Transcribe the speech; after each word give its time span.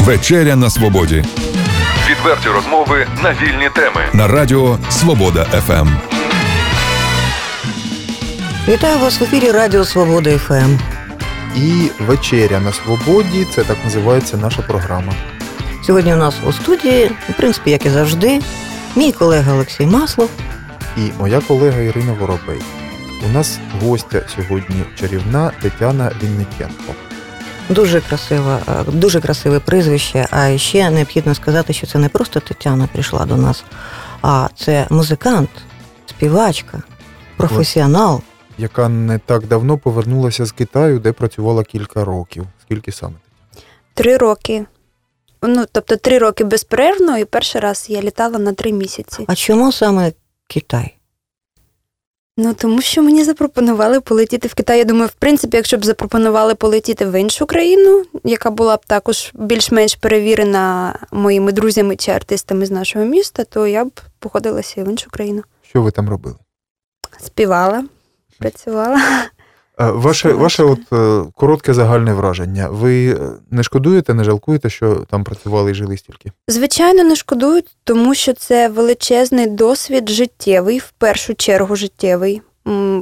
Вечеря 0.00 0.56
на 0.56 0.70
свободі. 0.70 1.24
Відверті 2.10 2.48
розмови 2.48 3.06
на 3.22 3.30
вільні 3.32 3.68
теми. 3.74 4.00
На 4.12 4.28
радіо 4.28 4.78
Свобода 4.90 5.44
ФМ. 5.44 5.88
Вітаю 8.68 8.98
вас 8.98 9.20
в 9.20 9.22
ефірі 9.22 9.50
Радіо 9.50 9.84
Свобода 9.84 10.38
ФМ. 10.38 10.78
І 11.56 11.90
вечеря 12.06 12.60
на 12.60 12.72
свободі 12.72 13.46
це 13.54 13.64
так 13.64 13.76
називається 13.84 14.36
наша 14.36 14.62
програма. 14.62 15.12
Сьогодні 15.86 16.14
у 16.14 16.16
нас 16.16 16.34
у 16.46 16.52
студії, 16.52 17.10
в 17.30 17.32
принципі, 17.36 17.70
як 17.70 17.86
і 17.86 17.90
завжди, 17.90 18.40
мій 18.96 19.12
колега 19.12 19.52
Олексій 19.52 19.86
Маслов. 19.86 20.30
І 20.96 21.00
моя 21.18 21.40
колега 21.40 21.80
Ірина 21.80 22.12
Воробей. 22.12 22.60
У 23.30 23.32
нас 23.32 23.58
гостя 23.82 24.22
сьогодні 24.36 24.82
чарівна 25.00 25.50
Тетяна 25.62 26.10
Вінниченко. 26.22 26.94
Дуже 27.68 28.00
красива, 28.00 28.60
е, 28.68 28.92
дуже 28.92 29.20
красиве 29.20 29.60
прізвище. 29.60 30.26
А 30.30 30.58
ще 30.58 30.90
необхідно 30.90 31.34
сказати, 31.34 31.72
що 31.72 31.86
це 31.86 31.98
не 31.98 32.08
просто 32.08 32.40
Тетяна 32.40 32.88
прийшла 32.92 33.26
до 33.26 33.36
нас, 33.36 33.64
а 34.22 34.48
це 34.56 34.86
музикант, 34.90 35.50
співачка, 36.06 36.82
професіонал. 37.36 38.20
Яка 38.58 38.88
не 38.88 39.18
так 39.18 39.46
давно 39.46 39.78
повернулася 39.78 40.46
з 40.46 40.52
Китаю, 40.52 40.98
де 40.98 41.12
працювала 41.12 41.64
кілька 41.64 42.04
років. 42.04 42.46
Скільки 42.62 42.92
саме? 42.92 43.14
Три 43.94 44.16
роки. 44.16 44.66
Ну, 45.42 45.64
тобто 45.72 45.96
три 45.96 46.18
роки 46.18 46.44
безперервно, 46.44 47.18
і 47.18 47.24
перший 47.24 47.60
раз 47.60 47.86
я 47.88 48.02
літала 48.02 48.38
на 48.38 48.52
три 48.52 48.72
місяці. 48.72 49.24
А 49.28 49.34
чому 49.34 49.72
саме 49.72 50.12
Китай? 50.48 50.96
Ну 52.36 52.54
тому 52.54 52.80
що 52.80 53.02
мені 53.02 53.24
запропонували 53.24 54.00
полетіти 54.00 54.48
в 54.48 54.54
Китай. 54.54 54.78
Я 54.78 54.84
думаю, 54.84 55.06
в 55.06 55.12
принципі, 55.12 55.56
якщо 55.56 55.78
б 55.78 55.84
запропонували 55.84 56.54
полетіти 56.54 57.06
в 57.06 57.20
іншу 57.20 57.46
країну, 57.46 58.04
яка 58.24 58.50
була 58.50 58.76
б 58.76 58.86
також 58.86 59.30
більш-менш 59.34 59.94
перевірена 59.94 60.98
моїми 61.10 61.52
друзями 61.52 61.96
чи 61.96 62.10
артистами 62.10 62.66
з 62.66 62.70
нашого 62.70 63.04
міста, 63.04 63.44
то 63.44 63.66
я 63.66 63.84
б 63.84 64.00
походилася 64.18 64.80
і 64.80 64.84
в 64.84 64.88
іншу 64.88 65.10
країну. 65.10 65.42
Що 65.62 65.82
ви 65.82 65.90
там 65.90 66.08
робили? 66.08 66.36
Співала, 67.20 67.84
працювала. 68.38 69.00
Е, 69.80 69.90
Ваше, 69.90 70.32
ваше 70.32 70.62
от 70.62 70.80
е, 70.92 71.30
коротке 71.34 71.74
загальне 71.74 72.14
враження. 72.14 72.68
Ви 72.70 73.10
е, 73.10 73.18
не 73.50 73.62
шкодуєте, 73.62 74.14
не 74.14 74.24
жалкуєте, 74.24 74.70
що 74.70 74.94
там 75.10 75.24
працювали 75.24 75.70
і 75.70 75.74
жили 75.74 75.96
стільки? 75.96 76.32
Звичайно, 76.48 77.04
не 77.04 77.16
шкодують, 77.16 77.76
тому 77.84 78.14
що 78.14 78.32
це 78.32 78.68
величезний 78.68 79.46
досвід 79.46 80.08
життєвий, 80.08 80.78
в 80.78 80.92
першу 80.98 81.34
чергу 81.34 81.76
життєвий. 81.76 82.42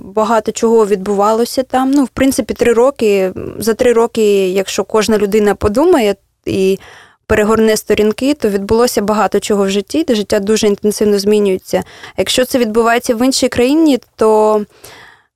Багато 0.04 0.52
чого 0.52 0.86
відбувалося 0.86 1.62
там. 1.62 1.90
Ну, 1.90 2.04
в 2.04 2.08
принципі, 2.08 2.54
три 2.54 2.72
роки. 2.72 3.32
За 3.58 3.74
три 3.74 3.92
роки, 3.92 4.48
якщо 4.48 4.84
кожна 4.84 5.18
людина 5.18 5.54
подумає 5.54 6.14
і 6.46 6.78
перегорне 7.26 7.76
сторінки, 7.76 8.34
то 8.34 8.48
відбулося 8.48 9.02
багато 9.02 9.40
чого 9.40 9.64
в 9.64 9.70
житті, 9.70 10.04
де 10.04 10.14
життя 10.14 10.40
дуже 10.40 10.66
інтенсивно 10.66 11.18
змінюється. 11.18 11.82
Якщо 12.16 12.44
це 12.44 12.58
відбувається 12.58 13.14
в 13.14 13.26
іншій 13.26 13.48
країні, 13.48 13.98
то 14.16 14.62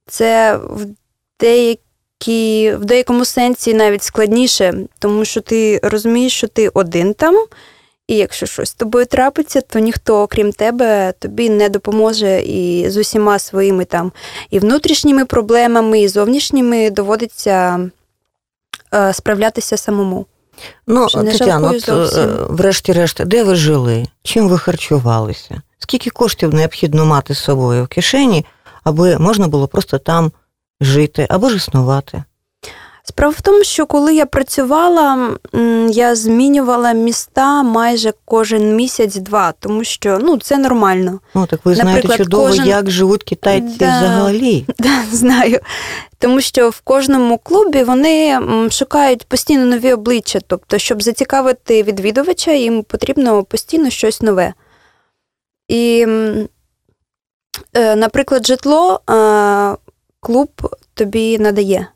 це 0.07 0.57
в 0.57 0.87
деякі, 1.41 2.73
в 2.77 2.85
деякому 2.85 3.25
сенсі 3.25 3.75
навіть 3.75 4.03
складніше, 4.03 4.75
тому 4.99 5.25
що 5.25 5.41
ти 5.41 5.81
розумієш, 5.83 6.33
що 6.37 6.49
ти 6.49 6.69
один 6.69 7.15
там. 7.15 7.47
І 8.09 8.17
якщо 8.17 8.47
щось 8.47 8.69
з 8.69 8.75
тобою 8.75 9.07
трапиться, 9.07 9.61
то 9.61 9.79
ніхто, 9.79 10.23
окрім 10.23 10.53
тебе, 10.53 11.15
тобі 11.19 11.51
не 11.51 11.69
допоможе 11.69 12.43
і 12.43 12.91
з 12.91 12.97
усіма 12.97 13.39
своїми 13.39 13.85
там 13.85 14.13
і 14.51 14.59
внутрішніми 14.59 15.25
проблемами, 15.25 16.01
і 16.01 16.09
зовнішніми 16.09 16.91
доводиться 16.91 17.91
е, 18.95 19.13
справлятися 19.13 19.77
самому. 19.77 20.27
Ну, 20.87 21.07
Тетяно, 21.09 21.73
от, 21.75 21.89
е, 21.89 22.27
врешті-решт, 22.49 23.25
де 23.25 23.45
ви 23.45 23.55
жили? 23.55 24.07
Чим 24.23 24.49
ви 24.49 24.59
харчувалися? 24.59 25.63
Скільки 25.79 26.11
коштів 26.11 26.55
необхідно 26.55 27.07
мати 27.07 27.35
з 27.35 27.39
собою 27.39 27.85
в 27.85 27.89
кишені, 27.89 28.47
аби 28.85 29.19
можна 29.19 29.49
було 29.49 29.69
просто 29.69 29.99
там 29.99 30.33
жити 30.81 31.27
або 31.31 31.49
ж 31.49 31.57
існувати? 31.57 32.25
Справа 33.07 33.35
в 33.39 33.41
тому, 33.41 33.65
що 33.65 33.87
коли 33.87 34.15
я 34.15 34.27
працювала, 34.27 35.31
я 35.91 36.15
змінювала 36.17 36.93
міста 36.93 37.63
майже 37.63 38.13
кожен 38.25 38.77
місяць-два, 38.77 39.53
тому 39.61 39.85
що 39.85 40.19
ну, 40.23 40.39
це 40.39 40.59
нормально. 40.59 41.21
Ну, 41.35 41.47
так 41.47 41.61
ви 41.65 41.75
знаєте 41.75 41.95
Наприклад, 41.95 42.19
чудово, 42.19 42.47
кожен- 42.49 42.67
як 42.67 42.91
живуть 42.91 43.23
китайці 43.23 43.77
Да. 43.79 43.99
взагалі. 43.99 44.67
Да, 44.79 45.05
знаю. 45.13 45.61
Тому 46.19 46.41
що 46.41 46.71
в 46.71 46.81
кожному 46.81 47.39
клубі 47.39 47.85
вони 47.85 48.41
шукають 48.71 49.25
постійно 49.25 49.65
нові 49.65 49.93
обличчя. 49.93 50.41
Тобто, 50.47 50.79
щоб 50.79 51.03
зацікавити 51.03 51.83
відвідувача, 51.83 52.53
їм 52.53 52.83
потрібно 52.83 53.45
постійно 53.45 53.91
щось 53.91 54.23
нове. 54.23 54.55
І, 55.69 56.07
е, 57.75 57.97
наприклад, 57.97 58.47
житло 58.47 59.01
клуб 60.25 60.51
тобі 60.95 61.39
надає. 61.39 61.87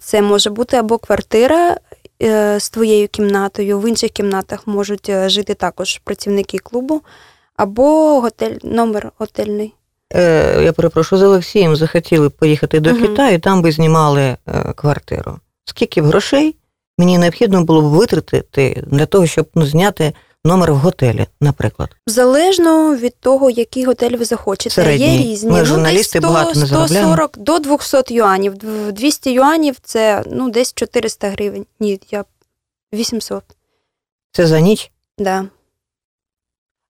Це 0.00 0.22
може 0.22 0.50
бути 0.50 0.76
або 0.76 0.98
квартира 0.98 1.76
е, 2.22 2.60
з 2.60 2.70
твоєю 2.70 3.08
кімнатою, 3.08 3.78
в 3.78 3.88
інших 3.88 4.10
кімнатах 4.10 4.66
можуть 4.66 5.08
е, 5.08 5.28
жити 5.28 5.54
також 5.54 5.98
працівники 5.98 6.58
клубу, 6.58 7.02
або 7.56 8.20
готель, 8.20 8.56
номер 8.62 9.12
готельний. 9.18 9.74
Е, 10.14 10.62
я 10.64 10.72
перепрошую, 10.72 11.20
з 11.20 11.22
Олексієм 11.22 11.76
захотіли 11.76 12.30
поїхати 12.30 12.80
до 12.80 12.90
Мгм. 12.90 13.02
Китаю, 13.02 13.40
там 13.40 13.62
би 13.62 13.72
знімали 13.72 14.36
квартиру. 14.74 15.38
Скільки 15.64 16.02
б 16.02 16.04
грошей 16.04 16.56
мені 16.98 17.18
необхідно 17.18 17.64
було 17.64 17.82
б 17.82 17.84
витратити 17.84 18.84
для 18.86 19.06
того, 19.06 19.26
щоб 19.26 19.48
ну, 19.54 19.66
зняти 19.66 20.12
номер 20.44 20.72
в 20.72 20.76
готелі, 20.76 21.26
наприклад? 21.40 21.96
Залежно 22.06 22.96
від 22.96 23.16
того, 23.20 23.50
який 23.50 23.84
готель 23.84 24.16
ви 24.16 24.24
захочете. 24.24 24.74
Середній. 24.74 25.16
Є 25.16 25.32
різні. 25.32 25.50
Ми, 25.50 25.58
ну, 25.58 25.64
журналісти, 25.64 26.20
десь 26.20 26.28
100, 26.28 26.34
багато 26.34 26.60
не 26.60 26.66
заробляємо. 26.66 27.14
140 27.14 27.38
до 27.38 27.58
200 27.58 28.14
юанів. 28.14 28.54
200 28.92 29.32
юанів 29.32 29.76
це 29.82 30.24
ну, 30.26 30.50
десь 30.50 30.74
400 30.74 31.28
гривень. 31.28 31.66
Ні, 31.80 32.00
я 32.10 32.24
800. 32.94 33.44
Це 34.32 34.46
за 34.46 34.60
ніч. 34.60 34.90
Да. 35.18 35.44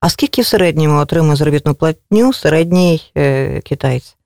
А 0.01 0.09
скільки 0.09 0.43
в 0.43 0.47
середньому 0.47 0.99
отримує 0.99 1.37
заробітну 1.37 1.75
платню 1.75 2.33
середній 2.33 3.12
е, 3.17 3.61
китаєць? 3.61 4.17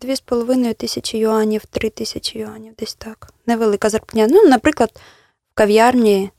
Дві 0.00 0.16
з 0.16 0.20
половиною 0.20 0.74
тисячі 0.74 1.18
юанів, 1.18 1.64
три 1.70 1.90
тисячі 1.90 2.38
юанів, 2.38 2.74
десь 2.78 2.94
так. 2.94 3.32
Невелика 3.46 3.90
зарплатня. 3.90 4.26
Ну, 4.30 4.48
наприклад, 4.48 4.90
в 5.52 5.54
кав'ярні 5.54 6.30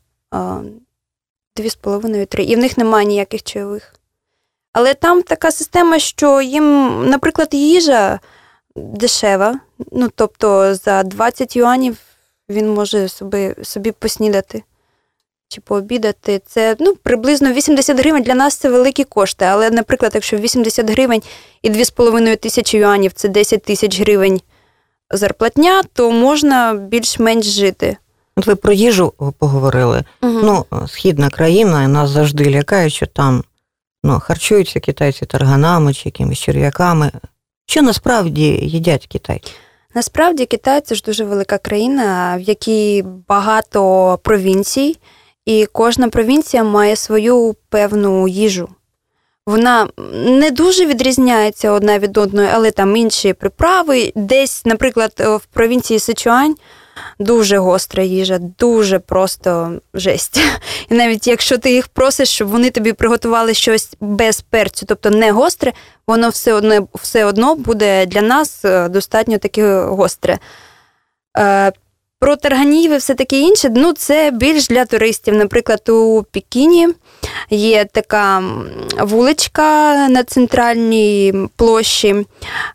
а, 1.58 1.62
дві 1.62 1.70
з 1.70 1.76
половиною, 1.76 2.26
три. 2.26 2.44
І 2.44 2.56
в 2.56 2.60
них 2.60 2.78
немає 2.78 3.06
ніяких 3.06 3.44
чайових. 3.44 3.96
Але 4.74 4.94
там 4.94 5.22
така 5.22 5.52
система, 5.52 6.00
що 6.00 6.42
їм, 6.42 7.10
наприклад, 7.10 7.50
їжа 7.52 8.20
дешева. 8.76 9.60
Ну, 9.92 10.10
тобто 10.16 10.76
за 10.76 11.04
20 11.04 11.56
юанів 11.56 11.98
він 12.50 12.74
може 12.74 13.10
собі, 13.10 13.56
собі 13.64 13.92
поснідати 13.92 14.64
чи 15.48 15.62
пообідати. 15.62 16.42
Це 16.46 16.76
ну, 16.80 16.96
приблизно 16.96 17.54
80 17.54 18.00
гривень 18.00 18.24
для 18.24 18.36
нас 18.36 18.56
це 18.56 18.70
великі 18.70 19.04
кошти. 19.04 19.46
Але, 19.46 19.72
наприклад, 19.72 20.12
якщо 20.16 20.38
80 20.38 20.90
гривень 20.90 21.22
і 21.62 21.70
2,5 21.70 22.38
тисячі 22.38 22.78
юанів 22.78 23.14
це 23.14 23.28
10 23.28 23.64
тисяч 23.64 24.00
гривень 24.00 24.42
зарплатня, 25.12 25.84
то 25.94 26.12
можна 26.12 26.74
більш-менш 26.74 27.46
жити. 27.46 27.98
От 28.36 28.48
ви 28.48 28.56
про 28.56 28.74
їжу 28.74 29.14
поговорили. 29.40 30.04
Ну, 30.22 30.66
східна 30.88 31.30
країна, 31.30 31.84
і 31.84 31.88
нас 31.88 32.10
завжди 32.10 32.52
лякає, 32.52 32.90
що 32.90 33.06
там 33.06 33.44
ну, 34.04 34.20
харчуються 34.20 34.80
китайці 34.80 35.26
тарганами 35.26 35.94
чи 35.94 36.02
якимись 36.06 36.40
черв'яками. 36.40 37.12
Що 37.66 37.82
насправді 37.82 38.44
їдять 38.62 39.08
китайці? 39.08 39.52
Насправді 39.96 40.46
Китай 40.46 40.82
це 40.82 40.96
ж 40.96 41.04
дуже 41.06 41.24
велика 41.24 41.58
країна, 41.58 42.38
в 42.38 42.42
якій 42.42 43.04
багато 43.28 44.20
провінцій, 44.24 44.98
і 45.46 45.66
кожна 45.72 46.10
провінція 46.10 46.64
має 46.64 46.96
свою 46.96 47.56
певну 47.70 48.28
їжу. 48.28 48.70
Вона 49.46 49.88
не 50.14 50.52
дуже 50.52 50.86
відрізняється 50.86 51.72
одна 51.72 52.00
від 52.00 52.18
одної, 52.18 52.50
але 52.54 52.72
там 52.72 52.96
інші 52.96 53.34
приправи. 53.34 54.12
Десь, 54.16 54.66
наприклад, 54.66 55.14
в 55.18 55.46
провінції 55.54 56.00
Сичуань 56.00 56.56
дуже 57.20 57.58
гостра 57.58 58.04
їжа, 58.04 58.40
дуже 58.60 59.00
просто 59.00 59.74
жесть. 59.94 60.40
І 60.90 60.94
навіть 60.94 61.28
якщо 61.28 61.58
ти 61.58 61.72
їх 61.72 61.88
просиш, 61.88 62.30
щоб 62.30 62.48
вони 62.48 62.70
тобі 62.70 62.94
приготували 62.94 63.54
щось 63.54 63.96
без 64.00 64.42
перцю, 64.42 64.86
тобто 64.86 65.10
не 65.10 65.32
гостре, 65.32 65.74
воно 66.08 66.30
все 66.30 66.54
одно, 66.54 66.88
все 66.94 67.26
одно 67.26 67.56
буде 67.56 68.06
для 68.06 68.22
нас 68.22 68.66
е, 68.66 68.90
достатньо 68.90 69.38
таке 69.38 69.82
гостре. 69.82 70.40
Е, 72.24 72.26
про 72.26 72.36
тарганів 72.36 72.92
і 72.92 72.98
все 72.98 73.14
таке 73.14 73.40
інше, 73.40 73.70
ну 73.76 73.94
це 73.94 74.32
більш 74.32 74.68
для 74.68 74.86
туристів. 74.86 75.34
Наприклад, 75.34 75.90
у 75.90 76.24
Пекіні 76.32 76.90
є 77.50 77.86
така 77.86 78.44
вуличка 79.00 80.08
на 80.10 80.24
центральній 80.24 81.34
площі, 81.56 82.26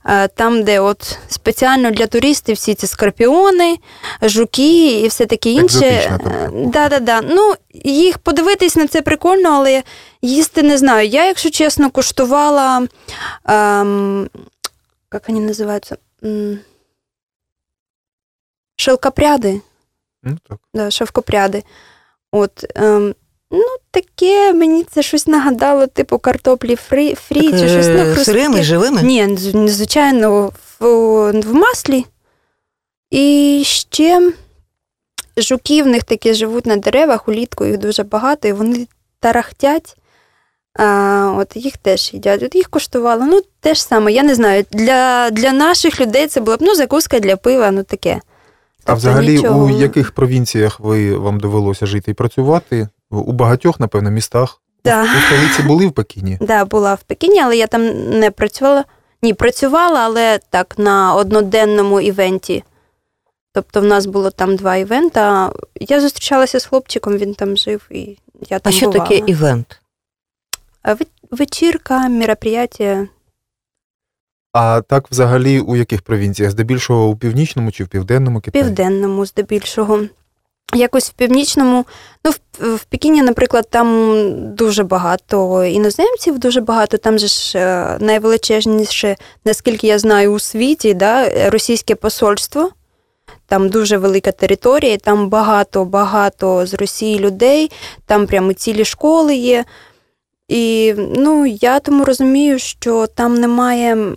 е, 0.06 0.28
там, 0.28 0.62
де 0.62 0.80
от 0.80 1.18
спеціально 1.28 1.90
для 1.90 2.06
туристів 2.06 2.56
всі 2.56 2.74
ці 2.74 2.86
скорпіони, 2.86 3.76
жуки 4.22 5.00
і 5.00 5.08
все 5.08 5.26
таке 5.26 5.50
інше. 5.50 6.18
Тобто. 6.22 6.70
Да, 6.72 6.88
да, 6.88 6.98
да. 6.98 7.20
Ну, 7.22 7.54
їх 7.84 8.18
подивитись 8.18 8.76
на 8.76 8.86
це 8.86 9.02
прикольно, 9.02 9.48
але 9.48 9.82
їсти 10.22 10.62
не 10.62 10.78
знаю. 10.78 11.08
Я, 11.08 11.26
якщо 11.26 11.50
чесно, 11.50 11.90
куштувала. 11.90 12.86
Ем, 13.48 14.28
як 15.12 15.28
вони 15.28 15.40
називаються? 15.40 15.96
Шелкопряди. 18.80 19.60
Ну, 20.22 20.38
так. 20.48 20.58
Да, 20.74 20.90
шовкопряди. 20.90 21.62
От, 22.32 22.64
ем, 22.74 23.14
ну, 23.50 23.76
таке 23.90 24.52
мені 24.52 24.84
це 24.84 25.02
щось 25.02 25.26
нагадало, 25.26 25.86
типу 25.86 26.18
картоплі 26.18 26.76
фрі, 26.76 27.14
фрі 27.14 27.50
чи 27.50 27.68
щось. 27.68 27.86
Ну, 27.86 27.92
Е, 27.92 28.04
хрустке. 28.04 28.24
Сирими, 28.24 28.62
живими? 28.62 29.02
Ні, 29.02 29.36
звичайно, 29.68 30.52
в, 30.80 30.84
в 31.40 31.54
маслі. 31.54 32.06
І 33.10 33.62
ще 33.66 34.32
жуки 35.36 35.82
в 35.82 35.86
них 35.86 36.04
такі 36.04 36.34
живуть 36.34 36.66
на 36.66 36.76
деревах, 36.76 37.28
улітку 37.28 37.64
їх 37.64 37.78
дуже 37.78 38.02
багато, 38.02 38.48
і 38.48 38.52
вони 38.52 38.86
тарахтять. 39.20 39.96
А, 40.74 41.34
от 41.38 41.56
їх 41.56 41.76
теж 41.76 42.14
їдять. 42.14 42.42
От 42.42 42.54
їх 42.54 42.68
коштувало. 42.68 43.24
Ну, 43.24 43.42
те 43.60 43.74
ж 43.74 43.84
саме, 43.84 44.12
я 44.12 44.22
не 44.22 44.34
знаю. 44.34 44.64
Для, 44.70 45.30
для 45.30 45.52
наших 45.52 46.00
людей 46.00 46.26
це 46.26 46.40
була 46.40 46.56
б 46.56 46.60
ну, 46.62 46.74
закуска 46.74 47.20
для 47.20 47.36
пива, 47.36 47.70
ну 47.70 47.82
таке. 47.82 48.20
А 48.88 48.92
Тобто 48.92 48.98
взагалі, 48.98 49.36
нічого. 49.36 49.64
у 49.64 49.70
яких 49.70 50.12
провінціях 50.12 50.80
ви 50.80 51.16
вам 51.16 51.40
довелося 51.40 51.86
жити 51.86 52.10
і 52.10 52.14
працювати? 52.14 52.88
У 53.10 53.32
багатьох, 53.32 53.80
напевно, 53.80 54.10
містах. 54.10 54.62
Да. 54.84 55.02
У 55.02 55.06
столиці 55.26 55.62
були 55.62 55.86
в 55.86 55.92
Пекіні? 55.92 56.38
Да, 56.40 56.64
була 56.64 56.94
в 56.94 57.02
Пекіні, 57.02 57.40
але 57.40 57.56
я 57.56 57.66
там 57.66 58.10
не 58.18 58.30
працювала. 58.30 58.84
Ні, 59.22 59.34
працювала, 59.34 60.00
але 60.00 60.38
так, 60.50 60.74
на 60.78 61.14
одноденному 61.14 62.00
івенті. 62.00 62.64
Тобто 63.54 63.80
в 63.80 63.84
нас 63.84 64.06
було 64.06 64.30
там 64.30 64.56
два 64.56 64.76
івента. 64.76 65.52
Я 65.80 66.00
зустрічалася 66.00 66.60
з 66.60 66.64
хлопчиком, 66.64 67.16
він 67.16 67.34
там 67.34 67.56
жив, 67.56 67.86
і 67.90 68.18
я 68.50 68.58
там 68.58 68.70
А 68.70 68.72
що 68.76 68.86
бувала. 68.86 69.04
таке 69.10 69.22
івент? 69.26 69.80
Вечірка, 71.30 72.08
мероприятие. 72.08 73.08
А 74.52 74.80
так, 74.88 75.10
взагалі, 75.10 75.60
у 75.60 75.76
яких 75.76 76.02
провінціях? 76.02 76.50
Здебільшого 76.50 77.08
у 77.08 77.16
північному 77.16 77.70
чи 77.72 77.84
в 77.84 77.88
південному 77.88 78.40
Китаї? 78.40 78.64
південному, 78.64 79.26
здебільшого. 79.26 80.00
Якось 80.74 81.08
в 81.08 81.12
північному, 81.12 81.84
ну, 82.24 82.30
в, 82.58 82.84
Пекіні, 82.84 83.22
наприклад, 83.22 83.66
там 83.70 84.24
дуже 84.54 84.84
багато 84.84 85.64
іноземців, 85.64 86.38
дуже 86.38 86.60
багато. 86.60 86.96
Там 86.96 87.18
же 87.18 87.26
ж 87.26 87.58
е, 87.58 87.96
найвеличезніше, 88.00 89.16
наскільки 89.44 89.86
я 89.86 89.98
знаю, 89.98 90.32
у 90.32 90.38
світі, 90.38 90.94
да, 90.94 91.30
російське 91.50 91.94
посольство. 91.94 92.70
Там 93.46 93.68
дуже 93.68 93.98
велика 93.98 94.32
територія, 94.32 94.96
там 94.96 95.28
багато-багато 95.28 96.66
з 96.66 96.74
Росії 96.74 97.18
людей, 97.18 97.70
там 98.06 98.26
прямо 98.26 98.52
цілі 98.52 98.84
школи 98.84 99.34
є. 99.34 99.64
І 100.48 100.94
ну, 100.96 101.46
я 101.46 101.80
тому 101.80 102.04
розумію, 102.04 102.58
що 102.58 103.06
там 103.06 103.34
немає 103.34 104.14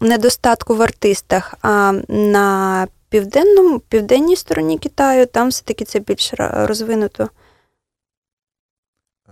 недостатку 0.00 0.74
в 0.74 0.82
артистах, 0.82 1.54
а 1.62 1.92
на 2.08 2.88
південному, 3.08 3.80
південній 3.80 4.36
стороні 4.36 4.78
Китаю 4.78 5.26
там 5.26 5.48
все-таки 5.48 5.84
це 5.84 5.98
більш 6.00 6.34
розвинуто. 6.38 7.28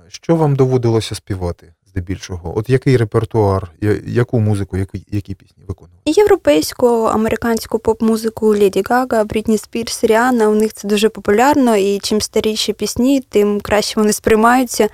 Що 0.08 0.36
вам 0.36 0.56
доводилося 0.56 1.14
співати 1.14 1.74
здебільшого? 1.98 2.58
От 2.58 2.70
який 2.70 2.96
репертуар, 2.96 3.70
яку 4.06 4.40
музику, 4.40 4.76
які, 4.76 5.04
які 5.10 5.34
пісні 5.34 5.64
виконували? 5.68 5.98
Європейську, 6.04 6.86
американську 6.86 7.78
поп-музику 7.78 8.46
Леді 8.46 8.82
Гага, 8.90 9.24
Брітні 9.24 9.58
Спірс, 9.58 10.04
Ріана, 10.04 10.48
у 10.48 10.54
них 10.54 10.72
це 10.72 10.88
дуже 10.88 11.08
популярно, 11.08 11.76
і 11.76 11.98
чим 11.98 12.20
старіші 12.20 12.72
пісні, 12.72 13.20
тим 13.20 13.60
краще 13.60 14.00
вони 14.00 14.12
сприймаються, 14.12 14.88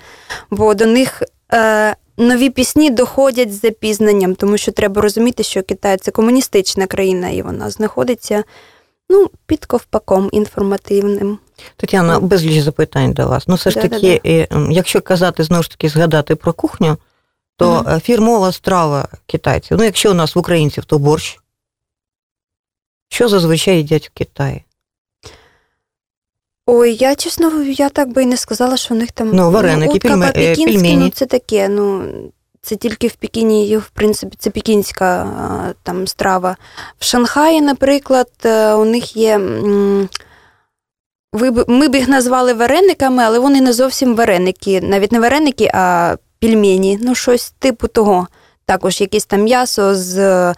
бо 0.51 0.73
до 0.73 0.85
них 0.85 1.23
е, 1.53 1.95
нові 2.17 2.49
пісні 2.49 2.89
доходять 2.89 3.53
з 3.53 3.61
запізненням, 3.61 4.35
тому 4.35 4.57
що 4.57 4.71
треба 4.71 5.01
розуміти, 5.01 5.43
що 5.43 5.63
Китай 5.63 5.97
це 5.97 6.11
комуністична 6.11 6.87
країна, 6.87 7.29
і 7.29 7.41
вона 7.41 7.69
знаходиться 7.69 8.43
ну, 9.09 9.29
під 9.45 9.65
ковпаком 9.65 10.29
інформативним. 10.31 11.39
Тетяна, 11.77 12.19
безліч 12.19 12.59
запитань 12.63 13.13
до 13.13 13.27
вас. 13.27 13.47
Ну, 13.47 13.55
все 13.55 13.69
ж 13.71 13.75
Да-да-да. 13.75 13.95
таки, 13.95 14.21
е, 14.29 14.47
якщо 14.71 15.01
казати 15.01 15.43
знову 15.43 15.63
ж 15.63 15.69
таки, 15.69 15.89
згадати 15.89 16.35
про 16.35 16.53
кухню, 16.53 16.97
то 17.57 17.71
Мгм. 17.73 17.87
е, 17.89 17.99
фірмова 17.99 18.51
страва 18.51 19.07
китайців. 19.25 19.77
Ну, 19.77 19.83
якщо 19.83 20.11
у 20.11 20.13
нас 20.13 20.35
в 20.35 20.39
українців, 20.39 20.85
то 20.85 20.99
борщ. 20.99 21.39
Що 23.09 23.29
зазвичай 23.29 23.77
їдять 23.77 24.07
в 24.07 24.13
Китаї? 24.13 24.63
Ой, 26.67 26.95
я 26.95 27.15
чесно, 27.15 27.63
я 27.63 27.89
так 27.89 28.09
би 28.13 28.23
і 28.23 28.25
не 28.25 28.37
сказала, 28.37 28.77
що 28.77 28.93
у 28.95 28.97
них 28.97 29.11
там 29.11 29.31
Ну, 29.33 29.51
вареники, 29.51 29.93
утка 29.93 30.09
пельме- 30.09 30.31
е, 30.37 30.55
пельмені. 30.55 30.97
ну 30.97 31.09
це 31.09 31.25
таке. 31.25 31.69
Ну 31.69 32.03
це 32.65 32.75
тільки 32.75 33.07
в 33.07 33.15
Пекіні, 33.15 33.77
в 33.77 33.89
принципі, 33.89 34.35
це 34.39 34.49
пекінська 34.49 35.27
там 35.83 36.07
страва. 36.07 36.57
В 36.99 37.05
Шанхаї, 37.05 37.61
наприклад, 37.61 38.29
е, 38.45 38.73
у 38.73 38.85
них 38.85 39.17
є. 39.17 39.37
Ми 41.67 41.87
б 41.87 41.95
їх 41.95 42.07
назвали 42.07 42.53
варениками, 42.53 43.23
але 43.23 43.39
вони 43.39 43.61
не 43.61 43.73
зовсім 43.73 44.15
вареники. 44.15 44.81
Навіть 44.81 45.11
не 45.11 45.19
вареники, 45.19 45.71
а 45.73 46.15
пельмені. 46.39 46.99
Ну, 47.01 47.15
щось 47.15 47.53
типу 47.59 47.87
того. 47.87 48.27
Також 48.65 49.01
якесь 49.01 49.25
там 49.25 49.41
м'ясо 49.41 49.95
з 49.95 50.17
е, 50.17 50.55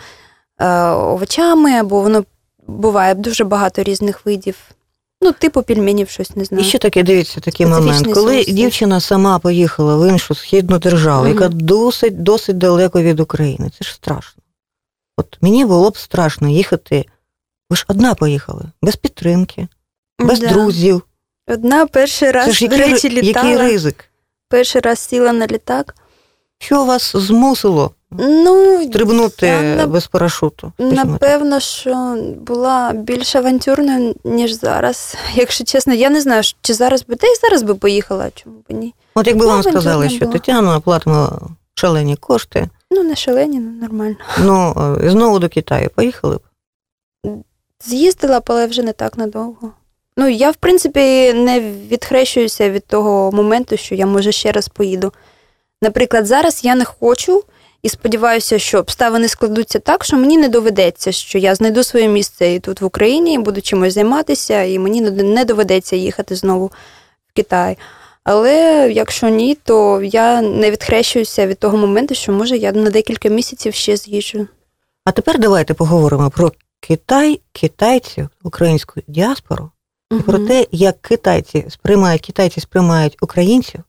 овочами, 0.92 1.72
або 1.72 2.02
воно 2.02 2.24
буває 2.68 3.14
дуже 3.14 3.44
багато 3.44 3.84
різних 3.84 4.26
видів. 4.26 4.56
Ну, 5.22 5.32
типу 5.32 5.64
пельменів, 5.64 6.10
щось 6.10 6.36
не 6.36 6.62
І 6.62 6.64
ще 6.64 6.78
таке 6.78 7.04
дивіться 7.04 7.40
такий 7.40 7.66
момент, 7.66 8.14
коли 8.14 8.44
соус. 8.44 8.56
дівчина 8.56 9.00
сама 9.00 9.40
поїхала 9.40 9.98
в 9.98 10.10
іншу 10.10 10.36
східну 10.36 10.80
державу, 10.80 11.24
Мгм. 11.24 11.34
яка 11.34 11.48
досить 11.50 12.24
досить 12.24 12.58
далеко 12.58 13.02
від 13.02 13.20
України. 13.20 13.70
Це 13.80 13.86
ж 13.86 13.94
страшно. 13.94 14.44
От 15.18 15.38
мені 15.42 15.66
було 15.66 15.90
б 15.90 15.98
страшно 15.98 16.50
їхати. 16.50 17.06
Ви 17.70 17.76
ж 17.78 17.86
одна 17.88 18.16
поїхали, 18.16 18.64
без 18.82 18.96
підтримки, 18.96 19.68
без 20.20 20.40
Да. 20.40 20.48
друзів. 20.48 21.02
Одна 21.48 21.88
перший 21.88 22.32
раз, 22.32 22.46
Це 22.46 22.52
ж 22.52 22.64
який, 22.66 22.80
речі, 22.80 23.10
ри- 23.10 23.24
який 23.26 23.58
ризик? 23.58 24.06
Перший 24.50 24.82
раз 24.82 25.00
сіла 25.00 25.34
на 25.34 25.48
літак. 25.48 25.96
Що 26.60 26.86
вас 26.86 27.16
змусило 27.16 27.92
Ну, 28.12 28.84
стрибнути 28.90 29.48
я 29.48 29.88
без 29.88 30.08
парашуту? 30.08 30.72
скажімо 30.76 30.96
так? 30.96 31.06
Напевно, 31.06 31.60
що 31.60 32.18
була 32.40 32.92
більш 32.94 33.36
авантюрною, 33.36 34.16
ніж 34.24 34.52
зараз. 34.52 35.16
Якщо 35.36 35.64
чесно, 35.64 35.94
я 35.94 36.10
не 36.10 36.22
знаю, 36.22 36.44
чи 36.62 36.74
зараз 36.74 37.06
би, 37.06 37.16
та 37.16 37.28
й 37.28 37.36
зараз 37.42 37.64
би 37.64 37.76
поїхала, 37.76 38.26
а 38.26 38.32
чому 38.40 38.56
б 38.60 38.64
ні. 38.74 38.94
От 39.16 39.28
якби 39.28 39.46
Ну, 39.46 39.52
вам 39.52 39.64
сказали, 39.64 40.10
що 40.10 40.20
була. 40.26 40.32
Тетяна 40.34 40.80
платимо 40.80 41.40
шалені 41.74 42.16
кошти, 42.16 42.70
Ну, 42.92 43.04
на 43.04 43.16
шалені, 43.16 43.60
ну 43.60 43.72
нормально. 43.82 44.16
ну 44.40 44.76
е, 45.04 45.10
знову 45.10 45.40
до 45.40 45.50
Китаю 45.50 45.90
поїхали 45.96 46.38
б. 46.38 46.42
З'їздила, 47.86 48.40
б, 48.40 48.44
але 48.48 48.68
вже 48.68 48.84
не 48.84 48.94
так 48.94 49.18
надовго. 49.18 49.72
Ну, 50.18 50.28
я, 50.28 50.52
в 50.52 50.56
принципі, 50.56 51.34
не 51.34 51.60
відхрещуюся 51.90 52.70
від 52.70 52.86
того 52.86 53.32
моменту, 53.32 53.78
що 53.78 53.96
я 53.96 54.06
може 54.06 54.32
ще 54.32 54.52
раз 54.52 54.68
поїду. 54.68 55.14
Наприклад, 55.82 56.26
зараз 56.26 56.66
я 56.66 56.76
не 56.76 56.86
хочу 56.86 57.44
і 57.84 57.90
сподіваюся, 57.90 58.60
що 58.60 58.80
обставини 58.80 59.28
складуться 59.28 59.80
так, 59.80 60.04
що 60.06 60.18
мені 60.18 60.38
не 60.38 60.50
доведеться, 60.50 61.12
що 61.12 61.38
я 61.38 61.56
знайду 61.56 61.84
своє 61.84 62.08
місце 62.08 62.54
і 62.54 62.60
тут 62.60 62.82
в 62.82 62.86
Україні, 62.86 63.40
буду 63.40 63.62
чимось 63.62 63.94
займатися, 63.94 64.64
і 64.64 64.80
мені 64.80 65.02
не- 65.02 65.46
доведеться 65.46 65.96
їхати 65.96 66.36
знову 66.36 66.66
в 66.66 67.34
Китай. 67.36 67.78
Але 68.24 68.54
якщо 68.94 69.30
ні, 69.30 69.56
то 69.64 70.02
я 70.04 70.42
не 70.42 70.72
відхрещуюся 70.72 71.48
від 71.48 71.60
того 71.60 71.78
моменту, 71.78 72.16
що 72.16 72.32
може 72.32 72.58
я 72.58 72.72
на 72.72 72.90
декілька 72.90 73.30
місяців 73.30 73.74
ще 73.74 73.98
з'їжджу. 73.98 74.48
А 75.06 75.12
тепер 75.12 75.40
давайте 75.40 75.74
поговоримо 75.74 76.30
про 76.30 76.52
Китай, 76.80 77.42
китайців, 77.52 78.30
українську 78.44 79.02
діаспору, 79.08 79.72
і 80.12 80.16
про 80.16 80.40
те, 80.40 80.66
як 80.72 81.02
китайці 81.02 81.66
сприймають, 81.70 82.22
китайці 82.22 82.62
сприймають 82.62 83.18
українців 83.22 83.84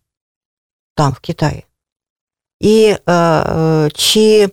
там, 0.95 1.13
в 1.13 1.19
Китаї. 1.19 1.65
І 2.61 2.95
е, 3.07 3.13
е, 3.13 3.91
чи 3.95 4.49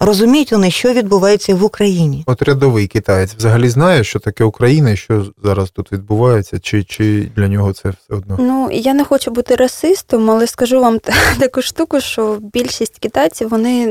розуміють 0.00 0.52
вони, 0.52 0.70
що 0.70 0.92
відбувається 0.92 1.54
в 1.54 1.64
Україні? 1.64 2.24
От 2.26 2.42
рядовий 2.42 2.86
китаєць 2.86 3.34
взагалі 3.34 3.68
знає, 3.68 4.04
що 4.04 4.18
таке 4.18 4.44
Україна 4.44 4.90
і 4.90 4.96
що 4.96 5.24
зараз 5.44 5.70
тут 5.70 5.92
відбувається, 5.92 6.58
чи, 6.58 6.84
чи 6.84 7.30
для 7.36 7.48
нього 7.48 7.72
це 7.72 7.88
все 7.88 8.14
одно? 8.14 8.36
Ну, 8.40 8.68
я 8.72 8.94
не 8.94 9.04
хочу 9.04 9.30
бути 9.30 9.54
расистом, 9.54 10.30
але 10.30 10.46
скажу 10.46 10.80
вам 10.80 10.98
таку 11.38 11.62
штуку, 11.62 12.00
що 12.00 12.38
більшість 12.52 12.98
китайців 12.98 13.48
вони 13.48 13.86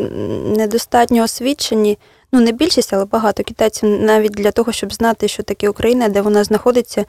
недостатньо 0.58 1.24
освічені. 1.24 1.98
ну 2.34 2.40
не 2.42 2.52
більшість, 2.52 2.94
але 2.94 3.06
багато 3.06 3.44
китайців 3.44 3.90
навіть 4.02 4.32
для 4.32 4.52
того, 4.52 4.72
щоб 4.72 4.94
знати, 4.94 5.28
що 5.28 5.44
таке 5.44 5.70
Україна, 5.70 6.10
де 6.10 6.22
вона 6.22 6.44
знаходиться, 6.44 7.06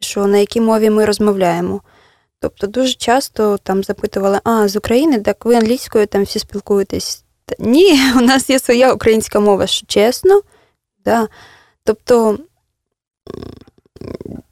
що 0.00 0.26
на 0.26 0.38
якій 0.38 0.60
мові 0.60 0.90
ми 0.90 1.04
розмовляємо. 1.04 1.80
Тобто 2.40 2.66
дуже 2.66 2.92
часто 2.94 3.58
там 3.58 3.84
запитували, 3.84 4.40
а 4.44 4.68
з 4.68 4.76
України, 4.76 5.20
так 5.20 5.44
ви 5.44 5.54
англійською 5.54 6.06
там 6.06 6.22
всі 6.22 6.38
спілкуєтесь. 6.38 7.24
Та 7.46 7.54
ні, 7.58 8.00
у 8.16 8.20
нас 8.20 8.50
є 8.50 8.58
своя 8.58 8.92
українська 8.92 9.40
мова, 9.40 9.66
що 9.66 9.86
чесно. 9.86 10.40
Да. 11.04 11.28
Тобто 11.84 12.38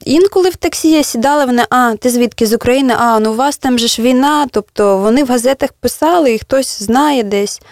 інколи 0.04 0.50
в 0.50 0.56
таксі 0.56 0.90
я 0.90 1.02
сідала, 1.02 1.44
вони, 1.44 1.64
а, 1.70 1.96
ти 1.96 2.10
звідки 2.10 2.46
з 2.46 2.52
України? 2.52 2.94
А, 2.98 3.20
ну 3.20 3.32
у 3.32 3.36
вас 3.36 3.58
там 3.58 3.78
же 3.78 3.88
ж 3.88 4.02
війна. 4.02 4.46
Тобто 4.50 4.98
вони 4.98 5.24
в 5.24 5.28
газетах 5.28 5.72
писали, 5.72 6.34
і 6.34 6.38
хтось 6.38 6.82
знає 6.82 7.22
десь, 7.22 7.62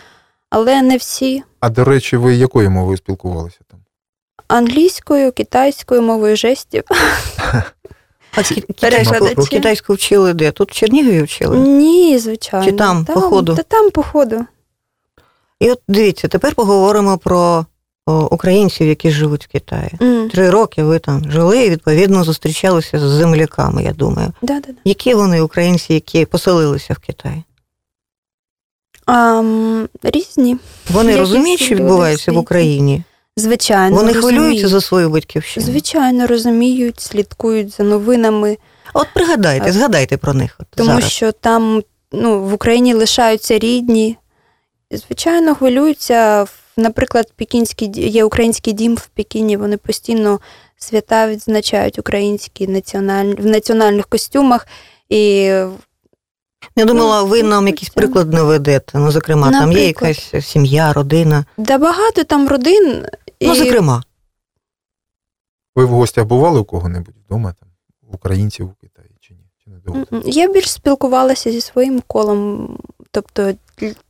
але 0.51 0.83
не 0.83 0.97
всі. 0.97 1.43
А 1.61 1.69
до 1.69 1.85
речі, 1.85 2.17
ви 2.17 2.35
якою 2.35 2.71
мовою 2.71 2.97
спілкувалися 2.97 3.59
там? 3.71 3.81
Англійською, 4.49 5.33
китайською, 5.33 6.03
мовою 6.03 6.37
жестів. 6.37 6.85
А 8.37 8.43
Перекладачі. 8.81 9.51
китайську 9.51 9.95
вчили 9.95 10.35
де? 10.35 10.51
Тут 10.53 10.71
в 10.71 10.75
Чернігові 10.75 11.23
вчили? 11.23 11.57
Ні, 11.59 12.19
звичайно. 12.19 12.67
Чи 12.67 12.73
там, 12.73 13.05
по 13.05 13.21
ходу? 13.21 13.55
Та 13.55 13.63
там 13.63 13.91
по 13.91 14.03
ходу. 14.03 14.45
І 15.61 15.71
от 15.71 15.81
дивіться, 15.89 16.29
тепер 16.29 16.55
поговоримо 16.55 17.19
про 17.19 17.67
українців, 18.31 18.87
які 18.89 19.11
живуть 19.11 19.45
в 19.45 19.49
Китаї. 19.49 19.91
М, 20.03 20.31
Три 20.31 20.51
роки 20.51 20.83
ви 20.83 20.99
там 20.99 21.31
жили 21.31 21.67
і 21.67 21.71
відповідно 21.71 22.25
зустрічалися 22.25 22.99
з 22.99 23.03
земляками, 23.03 23.83
я 23.83 23.93
думаю. 23.93 24.33
Да-да-да. 24.43 24.79
Які 24.85 25.15
вони 25.15 25.41
українці, 25.41 25.95
які 25.95 26.25
поселилися 26.27 26.95
в 26.95 26.99
Китаї? 26.99 27.43
М, 29.09 29.89
різні, 30.03 30.57
Вони 30.91 31.17
розуміють, 31.17 31.61
що 31.61 31.75
відбувається 31.75 32.33
в. 32.33 32.37
Україні? 32.39 33.03
Звичайно. 33.37 33.97
Вони 33.97 34.13
розуміють. 34.13 34.39
хвилюються 34.41 34.69
за 34.69 34.81
свою 34.81 35.11
батьківщину. 35.11 35.67
Звичайно, 35.67 36.27
розуміють, 36.27 37.01
слідкують 37.01 37.77
за 37.77 37.83
новинами, 37.83 38.59
От 38.95 39.07
пригадайте, 39.15 39.73
згадайте 39.73 40.17
про 40.17 40.35
них. 40.35 40.57
От 40.59 40.67
тому 40.77 40.91
зараз. 40.91 41.11
що 41.11 41.33
там 41.33 41.83
ну, 42.13 42.43
в 42.43 42.55
Україні 42.55 42.95
лишаються 42.95 43.59
рідні. 43.59 44.17
Звичайно, 44.91 45.55
хвилюються. 45.55 46.47
Наприклад, 46.77 47.33
пекінський 47.37 47.91
є 47.95 48.25
український 48.25 48.73
дім 48.73 48.95
в 48.95 49.07
Пекіні. 49.07 49.57
Вони 49.57 49.77
постійно 49.77 50.41
свята 50.77 51.29
відзначають 51.29 51.99
українські 51.99 52.67
національ... 52.67 53.35
в 53.39 53.47
національних 53.47 54.07
костюмах. 54.07 54.67
І 55.09 55.35
Я 56.77 56.85
думала, 56.85 57.23
ви 57.23 57.43
Ну, 57.43 57.49
нам 57.49 57.67
якийсь 57.67 57.89
приклад 57.89 58.33
наведете. 58.33 58.99
Ну, 58.99 59.11
зокрема, 59.11 59.51
там 59.51 59.73
є 59.73 59.87
якась 59.87 60.33
сім'я, 60.41 60.93
родина. 60.93 61.45
да 61.57 61.79
багато 61.79 62.25
там 62.25 62.49
родин. 62.49 63.05
І... 63.39 63.47
Ну, 63.47 63.55
зокрема, 63.55 64.03
Ви 65.75 65.85
в 65.85 65.89
гостях 65.89 66.25
бували 66.25 66.61
у 66.61 66.65
кого-небудь 66.65 67.15
вдома, 67.27 67.55
там, 67.61 67.69
українців 68.13 68.67
у 68.67 68.75
Китаї 68.81 69.11
чи 69.21 69.35
ні? 69.35 69.45
Чи 69.65 69.71
не? 69.71 70.23
Я 70.31 70.53
більш 70.53 70.71
спілкувалася 70.71 71.53
зі 71.53 71.61
своїм 71.61 72.03
колом, 72.07 72.79
тобто 73.11 73.55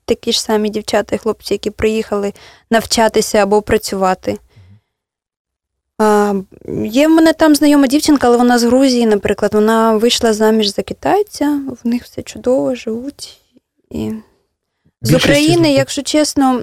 такі 0.05 0.33
ж 0.33 0.43
самі 0.43 0.71
дівчата 0.71 1.17
і 1.17 1.19
хлопці, 1.19 1.55
які 1.55 1.71
приїхали 1.71 2.33
навчатися 2.71 3.39
або 3.39 3.63
працювати. 3.63 4.39
А, 5.99 6.35
є 6.85 7.09
в 7.09 7.11
мене 7.11 7.33
там 7.33 7.55
знайома 7.55 7.87
дівчинка, 7.87 8.27
але 8.27 8.37
вона 8.37 8.59
з 8.59 8.65
Грузії, 8.65 9.07
наприклад, 9.07 9.55
вона 9.55 9.97
вийшла 9.97 10.33
заміж 10.33 10.75
за 10.75 10.83
китайця, 10.83 11.61
в 11.85 11.89
них 11.89 12.05
все 12.05 12.23
чудово, 12.23 12.75
живуть. 12.75 13.41
І... 13.91 14.13
З 15.03 15.15
України, 15.15 15.73
якщо 15.73 16.03
чесно, 16.03 16.63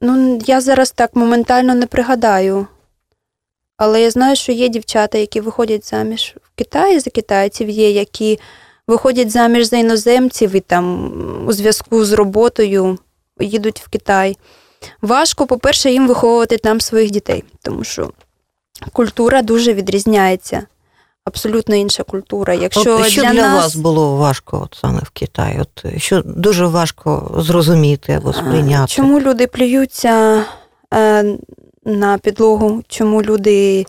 ну, 0.00 0.40
я 0.46 0.60
зараз 0.60 0.90
так 0.90 1.16
моментально 1.16 1.74
не 1.74 1.86
пригадаю. 1.86 2.66
Але 3.76 4.02
я 4.02 4.10
знаю, 4.10 4.36
що 4.36 4.52
є 4.52 4.68
дівчата, 4.68 5.18
які 5.18 5.40
виходять 5.40 5.88
заміж 5.88 6.34
в 6.42 6.58
Китаї 6.58 7.00
за 7.00 7.10
китайців, 7.10 7.70
є, 7.70 7.90
які 7.90 8.38
виходять 8.86 9.30
заміж 9.30 9.66
за 9.66 9.76
іноземців 9.76 10.54
і 10.54 10.60
там 10.60 11.12
у 11.46 11.52
зв'язку 11.52 12.04
з 12.04 12.12
роботою 12.12 12.98
їдуть 13.40 13.80
в 13.80 13.88
Китай. 13.88 14.36
Важко, 15.02 15.46
по-перше, 15.46 15.90
їм 15.90 16.08
виховувати 16.08 16.58
там 16.58 16.80
своїх 16.80 17.10
дітей, 17.10 17.44
тому 17.62 17.84
що 17.84 18.10
культура 18.92 19.42
дуже 19.42 19.74
відрізняється. 19.74 20.66
Абсолютно 21.26 21.74
інша 21.74 22.02
культура. 22.02 22.54
Якщо 22.54 22.98
от, 22.98 23.06
що 23.06 23.22
для, 23.22 23.32
для, 23.32 23.42
нас... 23.42 23.62
вас 23.62 23.76
було 23.76 24.16
важко 24.16 24.60
от 24.64 24.78
саме 24.80 25.00
в 25.04 25.10
Китаї? 25.10 25.60
От 25.60 26.00
що 26.02 26.22
дуже 26.22 26.66
важко 26.66 27.34
зрозуміти 27.38 28.12
або 28.12 28.32
сприйняти? 28.32 28.92
Чому 28.92 29.20
люди 29.20 29.46
плюються 29.46 30.44
е, 30.94 31.24
на 31.84 32.18
підлогу? 32.18 32.82
Чому 32.88 33.22
люди 33.22 33.86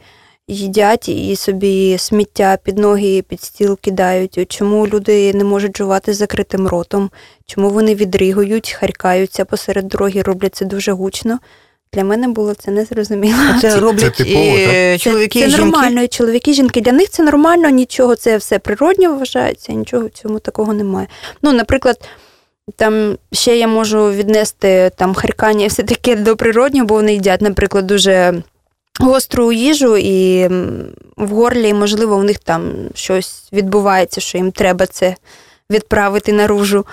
їдять 0.47 1.09
і 1.09 1.35
собі 1.35 1.97
сміття 1.97 2.57
під 2.63 2.77
ноги, 2.77 3.21
під 3.21 3.41
стіл 3.41 3.77
кидають? 3.81 4.45
Чому 4.47 4.87
люди 4.87 5.33
не 5.33 5.43
можуть 5.43 5.77
жувати 5.77 6.13
з 6.13 6.17
закритим 6.17 6.67
ротом? 6.67 7.11
Чому 7.45 7.69
вони 7.69 7.95
відригують, 7.95 8.71
харкаються 8.79 9.45
посеред 9.45 9.87
дороги, 9.87 10.21
роблять 10.21 10.55
це 10.55 10.65
дуже 10.65 10.91
гучно? 10.91 11.39
Для 11.93 12.03
мене 12.03 12.27
було 12.27 12.53
це 12.53 12.71
незрозуміло. 12.71 13.39
Це 13.61 13.79
роблять 13.79 14.15
типово, 14.15 14.57
і 14.57 14.65
так? 14.65 15.01
чоловіки 15.01 15.39
це, 15.39 15.45
і 15.45 15.51
це 15.51 15.57
жінки? 15.57 15.71
нормально, 15.71 16.01
і 16.01 16.07
чоловіки, 16.07 16.51
і 16.51 16.53
жінки. 16.53 16.81
Для 16.81 16.91
них 16.91 17.09
це 17.09 17.23
нормально, 17.23 17.69
нічого, 17.69 18.15
це 18.15 18.37
все 18.37 18.59
природньо 18.59 19.15
вважається, 19.15 19.73
нічого 19.73 20.05
в 20.05 20.09
цьому 20.09 20.39
такого 20.39 20.73
немає. 20.73 21.07
Ну, 21.41 21.53
наприклад, 21.53 22.09
там 22.75 23.17
ще 23.31 23.57
я 23.57 23.67
можу 23.67 24.11
віднести 24.11 24.91
там 24.95 25.13
харкання 25.13 25.65
і 25.65 25.67
все 25.67 25.83
таке 25.83 26.15
до 26.15 26.35
природнього, 26.35 26.87
бо 26.87 26.95
вони 26.95 27.13
їдять, 27.13 27.41
наприклад, 27.41 27.87
дуже 27.87 28.43
гостру 28.99 29.51
їжу, 29.51 29.97
і 29.97 30.47
в 31.17 31.29
горлі, 31.29 31.73
можливо, 31.73 32.15
у 32.15 32.23
них 32.23 32.39
там 32.39 32.73
щось 32.93 33.49
відбувається, 33.53 34.21
що 34.21 34.37
їм 34.37 34.51
треба 34.51 34.85
це 34.85 35.15
відправити 35.71 36.33
наружу. 36.33 36.85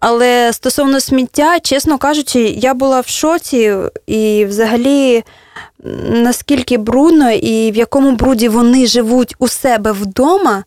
Але 0.00 0.52
стосовно 0.52 1.00
сміття, 1.00 1.60
чесно 1.60 1.98
кажучи, 1.98 2.40
я 2.40 2.74
була 2.74 3.00
в 3.00 3.06
шоці, 3.06 3.74
і 4.06 4.44
взагалі 4.44 5.24
наскільки 6.08 6.78
брудно 6.78 7.30
і 7.30 7.70
в 7.70 7.76
якому 7.76 8.12
бруді 8.12 8.48
вони 8.48 8.86
живуть 8.86 9.34
у 9.38 9.48
себе 9.48 9.92
вдома. 9.92 10.64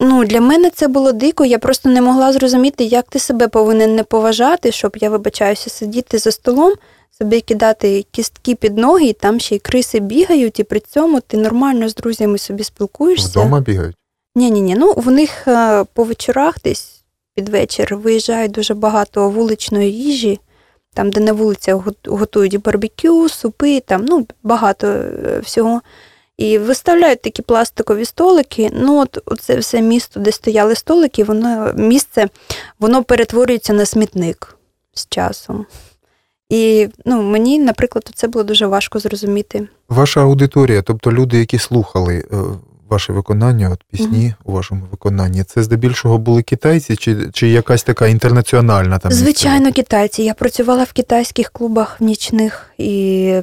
Ну, 0.00 0.24
для 0.24 0.40
мене 0.40 0.70
це 0.70 0.88
було 0.88 1.12
дико. 1.12 1.44
Я 1.44 1.58
просто 1.58 1.88
не 1.88 2.02
могла 2.02 2.32
зрозуміти, 2.32 2.84
як 2.84 3.08
ти 3.08 3.18
себе 3.18 3.48
повинен 3.48 3.94
не 3.94 4.04
поважати, 4.04 4.72
щоб 4.72 4.96
я 5.00 5.10
вибачаюся, 5.10 5.70
сидіти 5.70 6.18
за 6.18 6.32
столом, 6.32 6.72
собі 7.18 7.40
кидати 7.40 8.06
кістки 8.10 8.54
під 8.54 8.78
ноги, 8.78 9.04
і 9.04 9.12
там 9.12 9.40
ще 9.40 9.56
й 9.56 9.58
криси 9.58 10.00
бігають, 10.00 10.60
і 10.60 10.64
при 10.64 10.80
цьому 10.80 11.20
ти 11.20 11.36
нормально 11.36 11.88
з 11.88 11.94
друзями 11.94 12.38
собі 12.38 12.64
спілкуєшся. 12.64 13.40
Вдома 13.40 13.60
бігають? 13.60 13.96
Ні, 14.34 14.50
ні, 14.50 14.60
ні. 14.60 14.74
Ну 14.74 14.94
в 14.96 15.10
них 15.10 15.48
е, 15.48 15.84
по 15.94 16.04
вечорах 16.04 16.56
десь 16.64 17.01
під 17.34 17.48
вечір 17.48 17.96
виїжджає 17.96 18.48
дуже 18.48 18.74
багато 18.74 19.30
вуличної 19.30 19.92
їжі, 19.92 20.40
там, 20.94 21.10
де 21.10 21.20
на 21.20 21.32
вулицях 21.32 21.88
готують 22.06 22.62
барбекю, 22.62 23.28
супи, 23.28 23.80
там 23.80 24.04
ну 24.04 24.26
багато 24.42 24.86
е, 24.86 25.40
всього. 25.44 25.80
І 26.36 26.58
виставляють 26.58 27.22
такі 27.22 27.42
пластикові 27.42 28.04
столики. 28.04 28.70
Ну, 28.74 29.00
от 29.00 29.40
це 29.40 29.56
все 29.56 29.82
місто, 29.82 30.20
де 30.20 30.32
стояли 30.32 30.74
столики, 30.74 31.24
воно 31.24 31.72
місце, 31.76 32.28
воно 32.78 33.04
перетворюється 33.04 33.72
на 33.72 33.86
смітник 33.86 34.56
з 34.94 35.06
часом. 35.08 35.66
І 36.48 36.88
ну, 37.04 37.22
мені, 37.22 37.58
наприклад, 37.58 38.10
це 38.14 38.28
було 38.28 38.44
дуже 38.44 38.66
важко 38.66 38.98
зрозуміти. 38.98 39.68
Ваша 39.88 40.20
аудиторія, 40.20 40.82
тобто 40.82 41.12
люди, 41.12 41.38
які 41.38 41.58
слухали 41.58 42.24
е, 42.32 42.36
ваше 42.92 43.12
виконання, 43.12 43.70
от 43.70 43.80
пісні 43.90 44.34
у 44.44 44.52
вашому 44.52 44.82
виконанні, 44.90 45.44
це 45.44 45.62
здебільшого 45.62 46.18
були 46.18 46.42
китайці 46.42 46.96
чи, 46.96 47.16
чи 47.32 47.48
якась 47.48 47.82
така 47.82 48.06
інтернаціональна 48.06 48.98
там? 48.98 49.12
Звичайно, 49.12 49.72
китайці. 49.72 50.22
Я 50.22 50.34
працювала 50.34 50.84
в 50.84 50.92
китайських 50.92 51.50
клубах 51.50 52.00
нічних, 52.00 52.70
і 52.78 53.34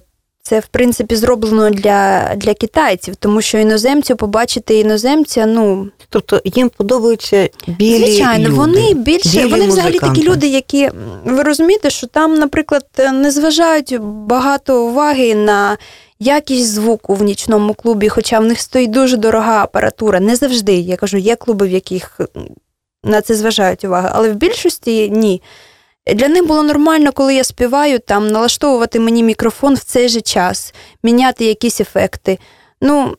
це, 0.41 0.59
в 0.59 0.67
принципі, 0.67 1.15
зроблено 1.15 1.69
для, 1.69 2.31
для 2.37 2.53
китайців, 2.53 3.15
тому 3.15 3.41
що 3.41 3.57
іноземцю 3.57 4.15
побачити 4.15 4.79
іноземця, 4.79 5.45
ну 5.45 5.89
Тобто 6.09 6.41
їм 6.45 6.71
подобаються 6.77 7.49
білі 7.67 8.05
звичайно, 8.05 8.45
люди. 8.45 8.55
вони 8.55 8.93
більше 8.93 9.29
білі 9.29 9.45
вони 9.45 9.67
взагалі 9.67 9.99
такі 9.99 10.23
люди, 10.23 10.47
які 10.47 10.89
ви 11.25 11.43
розумієте, 11.43 11.89
що 11.89 12.07
там, 12.07 12.35
наприклад, 12.35 12.85
не 13.13 13.31
зважають 13.31 13.97
багато 14.01 14.85
уваги 14.85 15.35
на. 15.35 15.77
Якість 16.19 16.73
звуку 16.73 17.15
в 17.15 17.23
нічному 17.23 17.73
клубі, 17.73 18.09
хоча 18.09 18.39
в 18.39 18.45
них 18.45 18.59
стоїть 18.59 18.91
дуже 18.91 19.17
дорога 19.17 19.63
апаратура. 19.63 20.19
Не 20.19 20.35
завжди. 20.35 20.73
Я 20.73 20.95
кажу, 20.95 21.17
є 21.17 21.35
клуби, 21.35 21.67
в 21.67 21.71
яких 21.71 22.19
на 23.03 23.21
це 23.21 23.35
зважають 23.35 23.83
увагу, 23.83 24.07
але 24.11 24.29
в 24.29 24.35
більшості 24.35 25.09
ні. 25.09 25.41
Для 26.15 26.27
них 26.27 26.47
було 26.47 26.63
нормально, 26.63 27.11
коли 27.11 27.35
я 27.35 27.43
співаю, 27.43 27.99
там 27.99 28.27
налаштовувати 28.27 28.99
мені 28.99 29.23
мікрофон 29.23 29.73
в 29.73 29.83
цей 29.83 30.09
же 30.09 30.21
час, 30.21 30.73
міняти 31.03 31.45
якісь 31.45 31.81
ефекти. 31.81 32.39
Ну, 32.81 33.17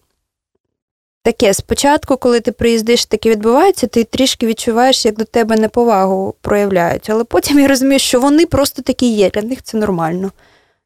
таке. 1.22 1.54
Спочатку, 1.54 2.16
коли 2.16 2.40
ти 2.40 2.52
приїздиш, 2.52 3.06
таке 3.06 3.30
відбувається, 3.30 3.86
ти 3.86 4.04
трішки 4.04 4.46
відчуваєш, 4.46 5.04
як 5.04 5.16
до 5.16 5.24
тебе 5.24 5.56
неповагу 5.56 6.34
проявляють. 6.40 7.10
Але 7.10 7.24
потім 7.24 7.58
я 7.58 7.68
розумію, 7.68 7.98
що 7.98 8.20
вони 8.20 8.46
просто 8.46 8.82
такі 8.82 9.14
є, 9.14 9.30
для 9.30 9.42
них 9.42 9.62
це 9.62 9.76
нормально. 9.76 10.32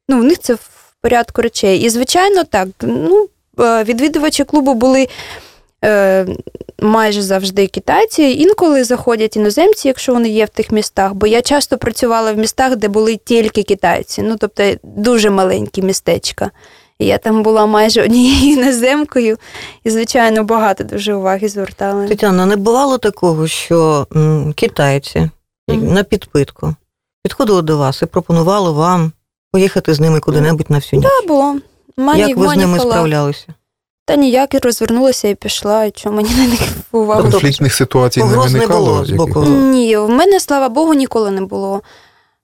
Ну, 0.09 0.19
в 0.19 0.23
них 0.23 0.39
це 0.39 0.57
порядку 1.05 1.41
речей. 1.41 1.79
І, 1.79 1.89
звичайно, 1.89 2.43
так, 2.43 2.67
ну, 2.81 3.27
е, 3.59 3.83
відвідувачі 3.83 4.43
клубу 4.43 4.73
були. 4.73 5.07
Е, 5.83 6.25
майже 6.81 7.21
завжди 7.21 7.67
китайці, 7.67 8.23
інколи 8.23 8.83
заходять 8.83 9.35
іноземці, 9.35 9.87
якщо 9.87 10.13
вони 10.13 10.29
є 10.29 10.45
в 10.45 10.49
тих 10.49 10.71
містах. 10.71 11.13
Бо 11.13 11.27
я 11.27 11.41
часто 11.41 11.77
працювала 11.77 12.33
в 12.33 12.37
містах, 12.37 12.75
де 12.75 12.87
були 12.87 13.19
тільки 13.25 13.63
китайці, 13.63 14.21
ну 14.21 14.35
тобто 14.39 14.63
дуже 14.83 15.29
маленькі 15.29 15.81
містечка. 15.81 16.51
І 16.99 17.05
я 17.05 17.17
там 17.17 17.43
була 17.43 17.65
майже 17.65 18.03
однією 18.03 18.61
іноземкою, 18.61 19.37
і, 19.83 19.89
звичайно, 19.89 20.43
багато 20.43 20.83
дуже 20.83 21.13
уваги 21.13 21.49
звертали. 21.49 22.07
Тетяна, 22.07 22.45
не 22.45 22.55
бувало 22.55 22.97
такого, 22.97 23.47
що 23.47 24.07
китайці 24.55 25.29
Мгм. 25.67 25.93
на 25.93 26.03
підпитку 26.03 26.75
підходили 27.23 27.61
до 27.61 27.77
вас 27.77 28.01
і 28.01 28.05
пропонували 28.05 28.71
вам 28.71 29.11
поїхати 29.55 29.93
з 29.93 29.99
ними 29.99 30.19
куди-небудь 30.19 30.69
на 30.71 30.77
всю 30.77 30.99
ніч. 31.01 31.09
Та 31.09 31.27
було. 31.27 31.55
Мані, 31.97 32.19
Як 32.21 32.37
ви 32.37 32.47
з 32.47 32.55
ними 32.55 32.77
Фала. 32.77 32.91
справлялися? 32.91 33.47
Та 34.05 34.15
ніяк 34.15 34.53
і 34.53 34.57
розвернулася 34.57 35.27
і 35.27 35.35
пішла, 35.35 35.83
і 35.85 35.91
чому 35.91 36.15
мені 36.15 36.29
на 36.35 36.47
них 36.47 36.61
увагу. 36.91 37.21
Конфліктних 37.21 37.73
ситуацій 37.73 38.19
не 38.23 38.25
погроз 38.29 38.53
не 38.53 38.59
виникало. 38.59 38.85
було 38.85 39.05
з 39.05 39.11
боку? 39.11 39.45
Ні, 39.45 39.97
в 39.97 40.09
мене, 40.09 40.39
слава 40.39 40.69
Богу, 40.69 40.93
ніколи 40.93 41.31
не 41.31 41.41
було. 41.41 41.81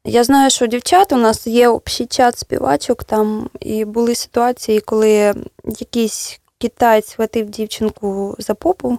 Я 0.05 0.23
знаю, 0.23 0.49
що 0.49 0.67
дівчат 0.67 1.11
у 1.13 1.17
нас 1.17 1.47
є 1.47 1.67
общий 1.67 2.05
чат 2.05 2.37
співачок 2.37 3.03
там, 3.03 3.49
і 3.59 3.85
були 3.85 4.15
ситуації, 4.15 4.79
коли 4.79 5.33
якийсь 5.79 6.39
китаєць 6.57 7.07
схватив 7.09 7.49
дівчинку 7.49 8.35
за 8.39 8.53
попу, 8.53 8.97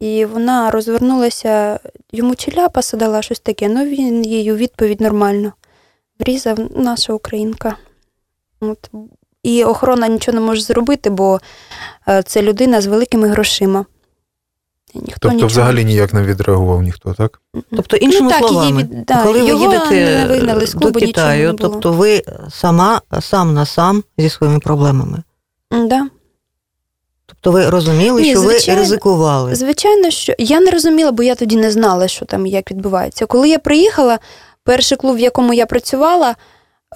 і 0.00 0.24
вона 0.24 0.70
розвернулася, 0.70 1.80
йому 2.12 2.34
чи 2.34 2.52
ляпаса 2.58 2.96
дала 2.96 3.22
щось 3.22 3.40
таке, 3.40 3.68
ну 3.68 3.84
він 3.84 4.26
їй 4.26 4.52
у 4.52 4.56
відповідь 4.56 5.00
нормально. 5.00 5.52
Врізав 6.20 6.58
наша 6.76 7.12
українка. 7.12 7.76
От. 8.60 8.90
І 9.42 9.64
охорона 9.64 10.08
нічого 10.08 10.34
не 10.34 10.40
може 10.46 10.60
зробити, 10.62 11.10
бо 11.10 11.40
е, 12.08 12.22
це 12.22 12.42
людина 12.42 12.80
з 12.80 12.86
великими 12.86 13.28
грошима. 13.28 13.84
Ніхто 14.94 15.12
Тобто, 15.20 15.28
нічого 15.34 15.48
взагалі 15.48 15.84
ніяк 15.84 16.14
не 16.14 16.22
відреагував 16.22 16.82
ніхто, 16.82 17.14
так? 17.14 17.40
Тобто, 17.76 17.96
іншими 17.96 18.24
Ну, 18.24 18.30
так, 18.30 18.40
її 18.40 18.52
словами, 18.52 18.82
від- 18.82 19.04
да, 19.04 19.22
коли 19.22 19.42
ви 19.42 19.48
їдете 19.60 20.26
не 20.42 20.66
з 20.66 20.72
клубу, 20.72 20.86
нічого 21.00 21.06
Китаю, 21.12 21.46
не 21.46 21.52
було. 21.52 21.68
тобто 21.68 21.92
ви 21.92 22.22
сама 22.50 23.00
сам 23.20 23.54
на 23.54 23.66
сам 23.66 24.04
зі 24.18 24.28
своїми 24.28 24.58
проблемами. 24.60 25.22
Да. 25.70 26.08
Тобто 27.26 27.52
ви 27.52 27.70
розуміли, 27.70 28.22
Ні, 28.22 28.30
що 28.30 28.40
звичайно. 28.40 28.80
ви 28.80 28.84
ризикували. 28.84 29.54
Звичайно, 29.54 30.10
що 30.10 30.34
я 30.38 30.60
не 30.60 30.70
розуміла, 30.70 31.12
бо 31.12 31.22
я 31.22 31.34
тоді 31.34 31.56
не 31.56 31.70
знала, 31.70 32.08
що 32.08 32.24
там 32.24 32.46
і 32.46 32.50
як 32.50 32.70
відбувається. 32.70 33.26
Коли 33.26 33.48
я 33.48 33.58
приїхала, 33.58 34.18
перший 34.64 34.98
клуб, 34.98 35.16
в 35.16 35.20
якому 35.20 35.52
я 35.52 35.66
працювала, 35.66 36.36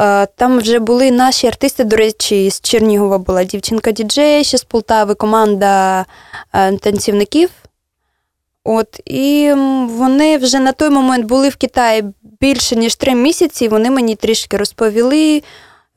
е, 0.00 0.26
там 0.26 0.58
вже 0.58 0.78
були 0.78 1.10
наші 1.10 1.46
артисти, 1.46 1.84
до 1.84 1.96
речі, 1.96 2.50
з 2.50 2.60
Чернігова 2.60 3.18
була 3.18 3.44
дівчинка 3.44 3.92
діджей, 3.92 4.44
ще 4.44 4.58
з 4.58 4.64
Полтави, 4.64 5.14
команда 5.14 6.04
е, 6.54 6.76
танцівників. 6.76 7.50
От, 8.64 9.00
і 9.04 9.52
вони 9.88 10.38
вже 10.38 10.58
на 10.58 10.72
той 10.72 10.90
момент 10.90 11.26
були 11.26 11.48
в 11.48 11.56
Китаї 11.56 12.04
більше, 12.40 12.76
ніж 12.76 12.94
три 12.94 13.14
місяці. 13.14 13.68
Вони 13.68 13.90
мені 13.90 14.16
трішки 14.16 14.56
розповіли, 14.56 15.42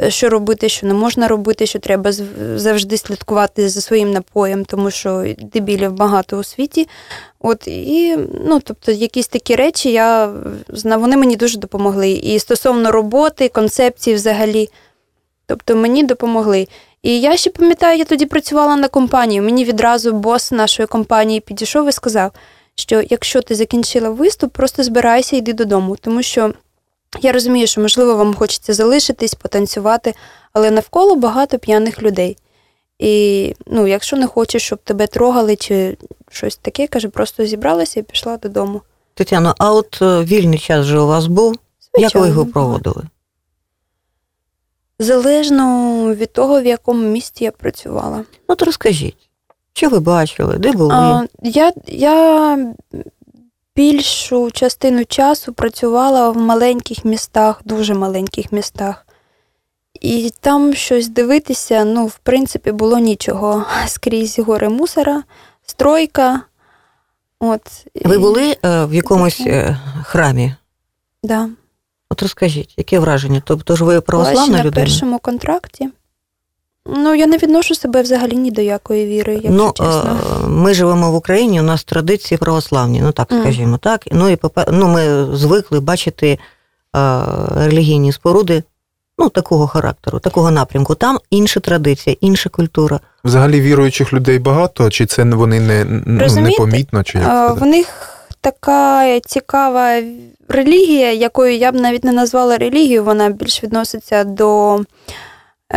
що 0.09 0.29
робити, 0.29 0.69
що 0.69 0.87
не 0.87 0.93
можна 0.93 1.27
робити, 1.27 1.65
що 1.65 1.79
треба 1.79 2.11
завжди 2.55 2.97
слідкувати 2.97 3.69
за 3.69 3.81
своїм 3.81 4.11
напоєм, 4.11 4.65
тому 4.65 4.91
що 4.91 5.25
дебілів 5.53 5.91
багато 5.91 6.37
у 6.37 6.43
світі. 6.43 6.87
От 7.39 7.67
і 7.67 8.17
ну, 8.45 8.59
тобто, 8.63 8.91
якісь 8.91 9.27
такі 9.27 9.55
речі 9.55 9.91
я 9.91 10.33
знаю, 10.69 11.01
вони 11.01 11.17
мені 11.17 11.35
дуже 11.35 11.59
допомогли. 11.59 12.09
І 12.09 12.39
стосовно 12.39 12.91
роботи, 12.91 13.49
концепції 13.49 14.15
взагалі. 14.15 14.69
Тобто 15.45 15.75
мені 15.75 16.03
допомогли. 16.03 16.67
І 17.01 17.21
я 17.21 17.37
ще 17.37 17.49
пам'ятаю, 17.49 17.97
я 17.99 18.05
тоді 18.05 18.25
працювала 18.25 18.75
на 18.75 18.87
компанію. 18.87 19.43
Мені 19.43 19.65
відразу 19.65 20.13
бос 20.13 20.51
нашої 20.51 20.87
компанії 20.87 21.39
підійшов 21.39 21.89
і 21.89 21.91
сказав, 21.91 22.31
що 22.75 23.03
якщо 23.09 23.41
ти 23.41 23.55
закінчила 23.55 24.09
виступ, 24.09 24.53
просто 24.53 24.83
збирайся 24.83 25.35
і 25.35 25.39
йди 25.39 25.53
додому. 25.53 25.95
Тому 26.01 26.23
що 26.23 26.53
я 27.21 27.31
розумію, 27.31 27.67
що 27.67 27.81
можливо 27.81 28.15
вам 28.15 28.33
хочеться 28.33 28.73
залишитись, 28.73 29.33
потанцювати, 29.33 30.13
але 30.53 30.71
навколо 30.71 31.15
багато 31.15 31.59
п'яних 31.59 32.03
людей. 32.03 32.37
І 32.99 33.53
ну, 33.67 33.87
якщо 33.87 34.17
не 34.17 34.27
хочеш, 34.27 34.63
щоб 34.63 34.79
тебе 34.83 35.07
трогали 35.07 35.55
чи 35.55 35.97
щось 36.31 36.55
таке, 36.55 36.87
каже, 36.87 37.09
просто 37.09 37.45
зібралася 37.45 37.99
і 37.99 38.03
пішла 38.03 38.37
додому. 38.37 38.81
Тетяно, 39.13 39.55
а 39.57 39.73
от 39.73 39.99
е, 40.01 40.23
вільний 40.23 40.59
час 40.59 40.85
же 40.85 40.99
у 40.99 41.07
вас 41.07 41.27
був? 41.27 41.55
Як 41.97 42.15
ви 42.15 42.27
його 42.27 42.45
проводили? 42.45 43.03
Залежно 44.99 46.15
від 46.15 46.33
того, 46.33 46.61
в 46.61 46.65
якому 46.65 47.07
місті 47.07 47.43
я 47.43 47.51
працювала. 47.51 48.23
Ну, 48.49 48.55
то 48.55 48.65
розкажіть, 48.65 49.29
що 49.73 49.89
ви 49.89 49.99
бачили, 49.99 50.57
де 50.57 50.71
були? 50.71 50.93
А, 50.93 51.25
я, 51.43 51.73
я 51.87 52.57
більшу 53.77 54.51
частину 54.51 55.05
часу 55.05 55.53
працювала 55.53 56.29
в 56.29 56.37
маленьких 56.37 57.05
містах, 57.05 57.61
дуже 57.65 57.93
маленьких 57.93 58.51
містах. 58.51 59.07
І 60.01 60.33
там 60.39 60.73
щось 60.73 61.07
дивитися, 61.07 61.85
ну, 61.85 62.05
в 62.05 62.17
принципі, 62.17 62.71
було 62.71 62.99
нічого. 62.99 63.65
Скрізь 63.87 64.39
гори 64.39 64.69
мусора, 64.69 65.23
стройка. 65.65 66.41
От, 67.39 67.61
Ви 68.05 68.17
були 68.17 68.57
е, 68.65 68.85
в 68.85 68.93
якомусь 68.93 69.39
е, 69.39 69.79
храмі? 70.03 70.55
Да. 71.23 71.49
От 72.09 72.21
розкажіть, 72.21 72.73
яке 72.77 72.99
враження? 72.99 73.41
Тобто 73.45 73.75
ж 73.75 73.83
ви 73.83 74.01
православна 74.01 74.63
на 74.63 74.71
першому 74.71 75.19
контракті. 75.19 75.89
Ну, 76.95 77.15
я 77.15 77.27
не 77.27 77.37
відношу 77.37 77.75
себе 77.75 78.01
взагалі 78.01 78.35
ні 78.35 78.51
до 78.51 78.61
якої 78.61 79.05
віри, 79.05 79.33
якщо 79.33 79.51
ну, 79.51 79.71
чесно. 79.75 80.19
е, 80.43 80.47
ми 80.47 80.73
живемо 80.73 81.11
в 81.11 81.15
Україні, 81.15 81.59
у 81.59 81.63
нас 81.63 81.83
традиції 81.83 82.37
православні, 82.37 83.01
ну 83.01 83.11
так 83.11 83.27
скажімо, 83.41 83.77
так. 83.77 84.01
Ну 84.11 84.29
і 84.29 84.37
ну, 84.71 84.87
ми 84.87 85.27
звикли 85.37 85.79
бачити 85.79 86.39
е, 86.95 87.19
релігійні 87.55 88.11
споруди 88.11 88.63
ну, 89.17 89.29
такого 89.29 89.67
характеру, 89.67 90.19
такого 90.19 90.51
напрямку. 90.51 90.95
Там 90.95 91.19
інша 91.29 91.59
традиція, 91.59 92.15
інша 92.21 92.49
культура. 92.49 92.99
Взагалі 93.23 93.61
віруючих 93.61 94.13
людей 94.13 94.39
багато, 94.39 94.89
чи 94.89 95.05
це 95.05 95.23
вони 95.23 95.59
не, 95.59 95.85
ну, 96.05 96.25
Е, 96.25 96.41
непомітно, 96.41 97.03
чи 97.03 97.17
як 97.17 97.27
А. 97.27 97.53
В 97.53 97.65
них 97.65 97.87
така 98.41 99.19
цікава 99.19 100.01
релігія, 100.47 101.13
якою 101.13 101.55
я 101.55 101.71
б 101.71 101.75
навіть 101.75 102.03
не 102.03 102.11
назвала 102.11 102.57
релігію, 102.57 103.03
вона 103.03 103.29
більш 103.29 103.63
відноситься 103.63 104.23
до 104.23 104.75
е, 104.75 104.83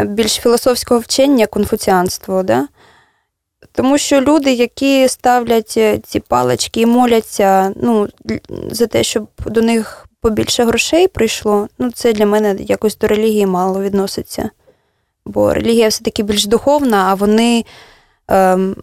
більш 0.06 0.34
філософського 0.34 1.00
вчення 1.00 1.46
конфуціанство. 1.46 2.42
Да? 2.42 2.68
Тому 3.72 3.98
що 3.98 4.20
люди, 4.20 4.52
які 4.52 5.08
ставлять 5.08 5.74
е, 5.76 5.98
ці 5.98 6.20
палички 6.20 6.80
і 6.80 6.86
моляться 6.86 7.72
ну, 7.76 8.08
за 8.70 8.86
те, 8.86 9.02
щоб 9.02 9.28
до 9.46 9.62
них 9.62 10.06
побільше 10.20 10.64
грошей 10.64 11.08
прийшло, 11.08 11.68
ну, 11.78 11.90
це 11.90 12.12
для 12.12 12.26
мене 12.26 12.56
якось 12.58 12.98
до 12.98 13.06
релігії 13.06 13.46
мало 13.46 13.82
відноситься. 13.82 14.50
Бо 15.26 15.54
релігія 15.54 15.88
все-таки 15.88 16.22
більш 16.22 16.46
духовна, 16.46 17.06
а 17.10 17.14
вони 17.14 17.64
ем, 18.28 18.76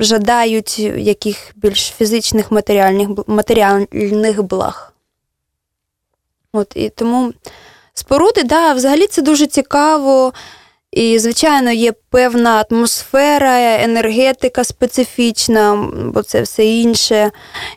жадають 0.00 0.78
яких 0.78 1.52
більш 1.56 1.88
фізичних 1.98 2.50
матеріальних, 2.50 3.08
матеріальних 3.26 4.42
благ. 4.42 4.92
От, 6.52 6.72
і 6.74 6.88
тому 6.88 7.32
споруди, 7.98 8.42
да, 8.42 8.72
взагалі 8.72 9.06
це 9.06 9.22
дуже 9.22 9.46
цікаво. 9.46 10.32
І, 10.92 11.18
звичайно, 11.18 11.70
є 11.70 11.92
певна 12.10 12.64
атмосфера, 12.70 13.82
енергетика 13.82 14.64
специфічна, 14.64 15.90
бо 16.14 16.22
це 16.22 16.42
все 16.42 16.66
інше. 16.66 17.30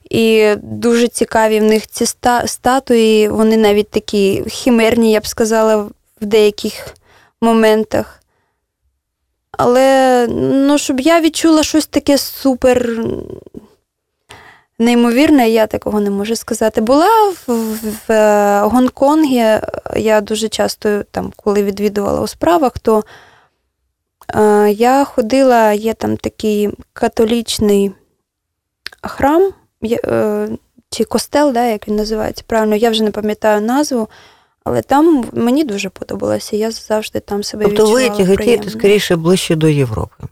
І 0.09 0.53
дуже 0.61 1.07
цікаві 1.07 1.59
в 1.59 1.63
них 1.63 1.87
ці 1.87 2.05
статуї, 2.45 3.29
вони 3.29 3.57
навіть 3.57 3.89
такі 3.89 4.43
хімерні, 4.47 5.11
я 5.11 5.19
б 5.19 5.27
сказала, 5.27 5.75
в 6.21 6.25
деяких 6.25 6.95
моментах. 7.41 8.21
Але 9.51 10.27
ну, 10.51 10.77
щоб 10.77 10.99
я 10.99 11.21
відчула 11.21 11.63
щось 11.63 11.87
таке 11.87 12.17
супер 12.17 13.05
неймовірне, 14.81 15.49
я 15.49 15.67
такого 15.67 15.99
не 15.99 16.09
можу 16.09 16.35
сказати. 16.35 16.81
Була 16.81 17.07
в, 17.29 17.53
в, 17.53 17.77
в 18.07 18.11
е, 18.11 18.61
Гонконгі, 18.61 19.59
я 19.95 20.21
дуже 20.21 20.49
часто, 20.49 21.03
там, 21.11 21.33
коли 21.35 21.63
відвідувала 21.63 22.21
у 22.21 22.27
справах, 22.27 22.79
то 22.79 23.03
е, 24.35 24.71
я 24.71 25.03
ходила, 25.03 25.71
є 25.71 25.93
там 25.93 26.17
такий 26.17 26.69
католічний 26.93 27.91
храм, 29.03 29.51
є, 29.81 29.99
е, 30.05 30.49
чи 30.89 31.03
костел, 31.03 31.53
да, 31.53 31.65
як 31.65 31.87
він 31.87 31.95
називається 31.95 32.43
правильно, 32.47 32.75
я 32.75 32.89
вже 32.89 33.03
не 33.03 33.11
пам'ятаю 33.11 33.61
назву. 33.61 34.09
Але 34.63 34.81
там 34.81 35.25
мені 35.33 35.63
дуже 35.63 35.89
подобалося, 35.89 36.55
я 36.55 36.71
завжди 36.71 37.19
там 37.19 37.43
себе 37.43 37.65
Тобто 37.65 37.85
ви 37.85 37.89
відчувала 37.89 38.17
тяготієте 38.17 38.43
приємно. 38.43 38.69
скоріше 38.69 39.15
ближче 39.15 39.55
до 39.55 39.67
Європи. 39.67 40.23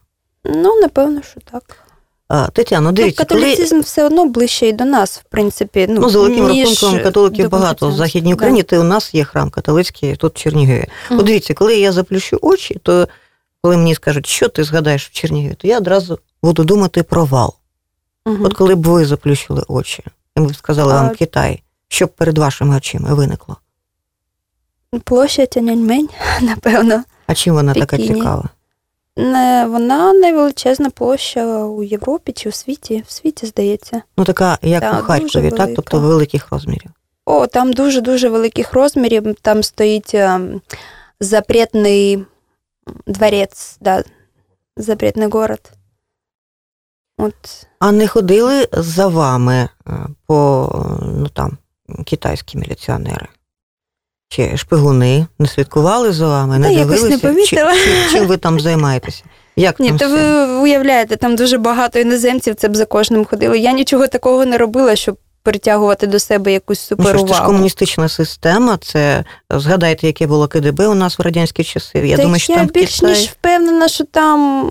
Ну, 0.43 0.81
напевно, 0.81 1.21
що 1.21 1.39
так. 1.51 1.88
А, 2.29 2.47
Тетяно, 2.47 2.89
Ну, 2.89 2.91
дивіться, 2.91 3.25
коли 3.25 3.55
все 3.81 4.05
одно 4.05 4.25
ближче 4.25 4.67
і 4.67 4.73
до 4.73 4.85
нас, 4.85 5.17
в 5.17 5.23
принципі. 5.23 5.85
Ну, 5.89 6.01
ну, 6.01 6.09
за 6.09 6.19
великим 6.19 6.49
ніж 6.49 6.69
рахунком 6.83 7.03
католиків 7.03 7.49
багато 7.49 7.89
в. 7.89 7.93
Західній 7.93 8.29
Да. 8.31 8.35
Україні, 8.35 8.63
то 8.63 8.81
у 8.81 8.83
нас 8.83 9.13
є 9.13 9.23
храм 9.23 9.49
католицький 9.49 10.15
тут 10.15 10.35
в 10.35 10.41
Чернігові. 10.41 10.85
Мгм. 11.09 11.19
От 11.19 11.25
дивіться, 11.25 11.53
коли 11.53 11.77
я 11.77 11.91
заплющу 11.91 12.39
очі, 12.41 12.79
то 12.83 13.07
коли 13.61 13.77
мені 13.77 13.95
скажуть, 13.95 14.25
що 14.25 14.47
ти 14.47 14.63
згадаєш 14.63 15.07
в 15.07 15.11
Чернігові, 15.11 15.53
то 15.53 15.67
я 15.67 15.77
одразу 15.77 16.19
буду 16.43 16.63
думати 16.63 17.03
про 17.03 17.25
вал. 17.25 17.53
Мгм. 18.25 18.45
От 18.45 18.53
коли 18.53 18.75
б 18.75 18.87
ви 18.87 19.05
заплющили 19.05 19.63
очі, 19.67 20.03
і 20.37 20.39
ми 20.39 20.47
б 20.47 20.55
сказали 20.55 20.93
вам 20.93 21.09
Китай, 21.15 21.63
що 21.87 22.05
б 22.05 22.09
перед 22.09 22.37
вашими 22.37 22.77
очима 22.77 23.13
виникло? 23.13 23.57
Площа 25.03 25.45
Тяньаньмень, 25.45 26.09
напевно. 26.41 27.03
А 27.27 27.35
чим 27.35 27.53
вона 27.53 27.73
така 27.73 27.97
цікава? 27.97 28.49
Не, 29.17 29.67
вона 29.69 30.13
найвеличезна 30.13 30.89
площа 30.89 31.63
у 31.63 31.83
Європі 31.83 32.31
чи 32.31 32.49
у 32.49 32.51
світі. 32.51 33.03
В 33.07 33.11
світі, 33.11 33.45
здається. 33.45 34.01
Ну, 34.17 34.23
така, 34.25 34.57
як 34.61 34.81
Так, 34.81 35.03
у 35.03 35.03
Харкові, 35.03 35.51
так? 35.51 35.69
Тобто 35.75 35.99
великих 35.99 36.51
розмірів. 36.51 36.91
О, 37.25 37.47
там 37.47 37.73
дуже-дуже 37.73 38.29
великих 38.29 38.73
розмірів. 38.73 39.35
Там 39.41 39.63
стоїть 39.63 40.13
ем, 40.13 40.61
запретний 41.19 42.25
дворець, 43.07 43.77
да, 43.81 44.03
запретний 44.77 45.27
город. 45.27 45.71
От. 47.17 47.67
А 47.79 47.91
не 47.91 48.07
ходили 48.07 48.67
за 48.71 49.07
вами 49.07 49.69
е, 49.87 49.91
по 50.27 50.69
ну 51.01 51.29
там 51.29 51.57
китайські 52.05 52.57
міліціонери? 52.57 53.27
Чи 54.31 54.57
шпигуни 54.57 55.27
не 55.39 55.47
слідкували 55.47 56.11
за 56.11 56.27
вами, 56.27 56.59
не 56.59 56.67
Та 56.67 56.73
якось 56.73 57.03
не 57.03 57.17
помітила. 57.17 57.73
Чи, 57.73 57.79
чи- 57.79 58.11
чим 58.11 58.27
ви 58.27 58.37
там 58.37 58.59
займаєтеся? 58.59 59.23
Як 59.55 59.79
Ні, 59.79 59.87
там 59.87 59.97
то 59.97 60.05
все? 60.07 60.45
ви 60.45 60.53
уявляєте, 60.61 61.15
там 61.15 61.35
дуже 61.35 61.57
багато 61.57 61.99
іноземців, 61.99 62.55
це 62.55 62.67
б 62.67 62.75
за 62.75 62.85
кожним 62.85 63.25
ходили. 63.25 63.59
Я 63.59 63.71
нічого 63.73 64.07
такого 64.07 64.45
не 64.45 64.57
робила, 64.57 64.95
щоб 64.95 65.17
притягувати 65.43 66.07
до 66.07 66.19
себе 66.19 66.53
якусь 66.53 66.91
Ну, 66.97 67.05
що 67.09 67.17
ж, 67.17 67.25
це 67.25 67.33
ж 67.33 67.41
комуністична 67.43 68.09
система, 68.09 68.77
це 68.77 69.23
згадайте, 69.49 70.07
яке 70.07 70.27
було 70.27 70.47
КДБ 70.47 70.87
у 70.87 70.93
нас 70.93 71.19
в 71.19 71.21
радянські 71.21 71.63
часи. 71.63 71.99
Я 71.99 72.17
Та 72.17 72.23
думаю, 72.23 72.39
що 72.39 72.53
я 72.53 72.59
там 72.59 72.67
більш 72.67 72.95
Китаї... 72.95 73.15
ніж 73.19 73.27
впевнена, 73.29 73.87
що 73.87 74.03
там 74.03 74.69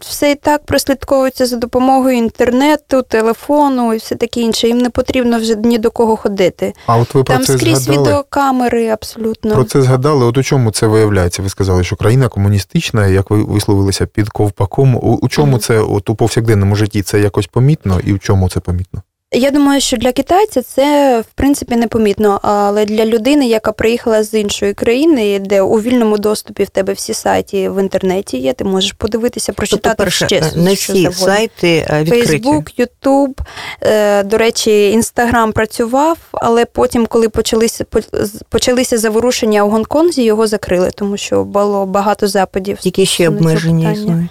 все 0.00 0.30
і 0.30 0.34
так 0.34 0.64
прослідковується 0.66 1.46
за 1.46 1.56
допомогою 1.56 2.16
інтернету, 2.16 3.02
телефону 3.02 3.94
і 3.94 3.96
все 3.96 4.14
таке 4.14 4.40
інше. 4.40 4.68
Їм 4.68 4.78
не 4.78 4.90
потрібно 4.90 5.38
вже 5.38 5.56
ні 5.56 5.78
до 5.78 5.90
кого 5.90 6.16
ходити. 6.16 6.72
А 6.86 6.96
от 6.96 7.14
ви 7.14 7.24
про 7.24 7.34
Там 7.36 7.44
це 7.44 7.58
скрізь 7.58 7.78
згадали? 7.82 8.06
відеокамери 8.08 8.88
абсолютно. 8.88 9.54
Про 9.54 9.64
це 9.64 9.82
згадали. 9.82 10.24
От 10.24 10.38
у 10.38 10.42
чому 10.42 10.70
це 10.70 10.86
виявляється? 10.86 11.42
Ви 11.42 11.48
сказали, 11.48 11.84
що 11.84 11.96
країна 11.96 12.28
комуністична, 12.28 13.06
як 13.06 13.30
ви 13.30 13.44
висловилися 13.44 14.06
під 14.06 14.28
ковпаком. 14.28 14.94
У, 14.94 14.98
у 15.22 15.28
чому 15.28 15.52
Мгм. 15.52 15.60
це 15.60 15.80
от 15.80 16.10
у 16.10 16.14
повсякденному 16.14 16.76
житті 16.76 17.02
це 17.02 17.20
якось 17.20 17.46
помітно, 17.46 18.00
і 18.04 18.12
в 18.12 18.18
чому 18.18 18.48
це 18.48 18.60
помітно? 18.60 19.02
Я 19.32 19.50
думаю, 19.50 19.80
що 19.80 19.96
для 19.96 20.12
китайця 20.12 20.62
це 20.62 21.20
в 21.20 21.32
принципі 21.34 21.76
непомітно, 21.76 22.40
але 22.42 22.84
для 22.84 23.06
людини, 23.06 23.48
яка 23.48 23.72
приїхала 23.72 24.22
з 24.22 24.34
іншої 24.34 24.74
країни, 24.74 25.38
де 25.38 25.62
у 25.62 25.80
вільному 25.80 26.18
доступі 26.18 26.64
в 26.64 26.68
тебе 26.68 26.92
всі 26.92 27.14
сайти 27.14 27.70
в 27.70 27.82
інтернеті 27.82 28.38
є, 28.38 28.52
ти 28.52 28.64
можеш 28.64 28.92
подивитися, 28.92 29.52
прочитати 29.52 29.82
Тобто, 29.88 30.04
перше, 30.04 30.26
ще 30.26 30.42
не 30.56 30.76
що 30.76 30.92
всі 30.92 31.12
сайти 31.12 31.86
е, 31.90 32.02
відкриті. 32.02 32.26
Фейсбук, 32.26 32.78
Ютуб. 32.78 33.40
Е, 33.82 34.22
До 34.22 34.38
речі, 34.38 34.90
Інстаграм 34.90 35.52
працював, 35.52 36.18
але 36.32 36.64
потім, 36.64 37.06
коли 37.06 37.28
почалися 37.28 37.84
почалися 38.48 38.98
заворушення 38.98 39.64
у 39.64 39.70
Гонконзі, 39.70 40.22
його 40.22 40.46
закрили, 40.46 40.90
тому 40.94 41.16
що 41.16 41.44
було 41.44 41.86
багато 41.86 42.28
западів. 42.28 42.78
Які 42.82 43.06
ще 43.06 43.28
обмеження 43.28 43.92
існують? 43.92 44.30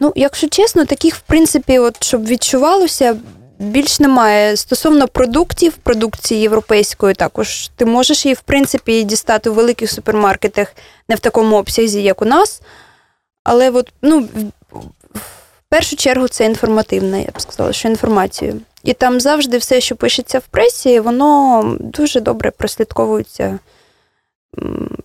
Ну, 0.00 0.12
якщо 0.16 0.48
чесно, 0.48 0.84
таких, 0.84 1.14
в 1.16 1.20
принципі, 1.20 1.78
от, 1.78 2.04
щоб 2.04 2.26
відчувалося, 2.26 3.16
більш 3.58 4.00
немає. 4.00 4.56
Стосовно 4.56 5.08
продуктів, 5.08 5.72
продукції 5.72 6.40
європейської, 6.40 7.14
також 7.14 7.70
ти 7.76 7.84
можеш 7.84 8.26
її, 8.26 8.34
в 8.34 8.40
принципі, 8.40 9.02
дістати 9.02 9.50
у 9.50 9.54
великих 9.54 9.90
супермаркетах 9.90 10.72
не 11.08 11.14
в 11.16 11.20
такому 11.20 11.56
обсязі, 11.56 12.02
як 12.02 12.22
у 12.22 12.24
нас. 12.24 12.62
Але 13.44 13.70
от, 13.70 13.92
ну, 14.02 14.28
в- 14.72 14.80
першу 15.68 15.96
чергу 15.96 16.28
це 16.28 16.44
інформативне, 16.44 17.20
я 17.22 17.28
б 17.36 17.40
сказала, 17.40 17.72
що 17.72 17.88
інформацію. 17.88 18.60
І 18.84 18.92
там 18.92 19.20
завжди 19.20 19.58
все, 19.58 19.80
що 19.80 19.96
пишеться 19.96 20.38
в 20.38 20.42
пресі, 20.42 21.00
воно 21.00 21.62
дуже 21.80 22.20
добре 22.20 22.50
прослідковується 22.50 23.58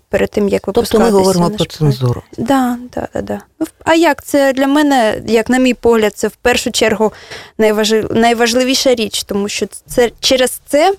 перед 0.10 0.30
тим, 0.30 0.50
як 0.50 0.62
Тобто 0.74 1.00
ми 1.00 1.10
говоримо 1.10 1.50
про 1.50 1.66
цензуру. 1.66 2.24
Да, 2.38 2.78
да, 2.94 3.08
да, 3.14 3.22
да. 3.22 3.42
Ну, 3.60 3.68
а 3.84 3.96
як 3.96 4.24
це 4.24 4.54
для 4.54 4.68
мене, 4.68 5.22
як 5.28 5.50
на 5.50 5.58
мій 5.58 5.74
погляд, 5.74 6.14
це 6.16 6.28
в 6.28 6.36
першу 6.36 6.72
чергу 6.72 7.14
найважлив... 7.58 8.12
найважливіша 8.16 8.96
річ, 8.96 9.24
тому 9.24 9.50
що 9.50 9.66
це 9.86 10.12
через 10.20 10.62
це 10.68 10.96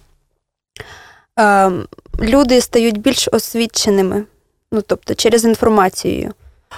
е, 1.38 1.71
люди 2.21 2.61
стають 2.61 2.99
більш 2.99 3.29
освіченими. 3.33 4.25
Ну, 4.73 4.83
тобто, 4.87 5.14
через 5.14 5.45
інформацію. 5.45 6.33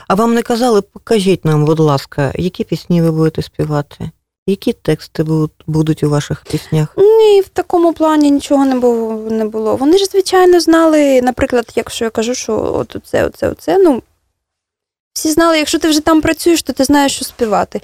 А 0.09 0.15
вам 0.15 0.35
не 0.35 0.43
казали, 0.43 0.83
покажіть 0.83 1.45
нам, 1.45 1.65
будь 1.65 1.81
ласка, 1.81 2.33
які 2.35 2.65
пісні 2.65 3.03
ви 3.03 3.11
будете 3.11 3.43
співати? 3.43 4.11
Які 4.49 4.73
тексти 4.73 5.23
будуть- 5.67 6.03
у 6.03 6.11
ваших 6.11 6.45
піснях? 6.51 6.95
Ні, 6.97 7.41
в 7.41 7.49
такому 7.49 7.93
плані 7.93 8.31
нічого 8.31 8.65
не 8.65 8.75
було. 8.75 9.31
Не 9.31 9.45
було. 9.45 9.77
Вони 9.77 9.99
ж, 9.99 10.05
звичайно, 10.05 10.61
знали, 10.61 11.23
наприклад, 11.23 11.73
якщо 11.75 12.05
я 12.05 12.11
кажу, 12.11 12.35
що 12.35 12.75
от 12.75 12.97
оце, 12.97 13.27
оце, 13.27 13.49
оце, 13.49 13.79
ну, 13.79 14.03
всі 15.13 15.31
знали, 15.31 15.59
якщо 15.59 15.79
ти 15.79 15.89
вже 15.89 16.01
там 16.01 16.21
працюєш, 16.21 16.63
то 16.63 16.73
ти 16.73 16.85
знаєш, 16.85 17.17
що 17.17 17.25
співати. 17.25 17.81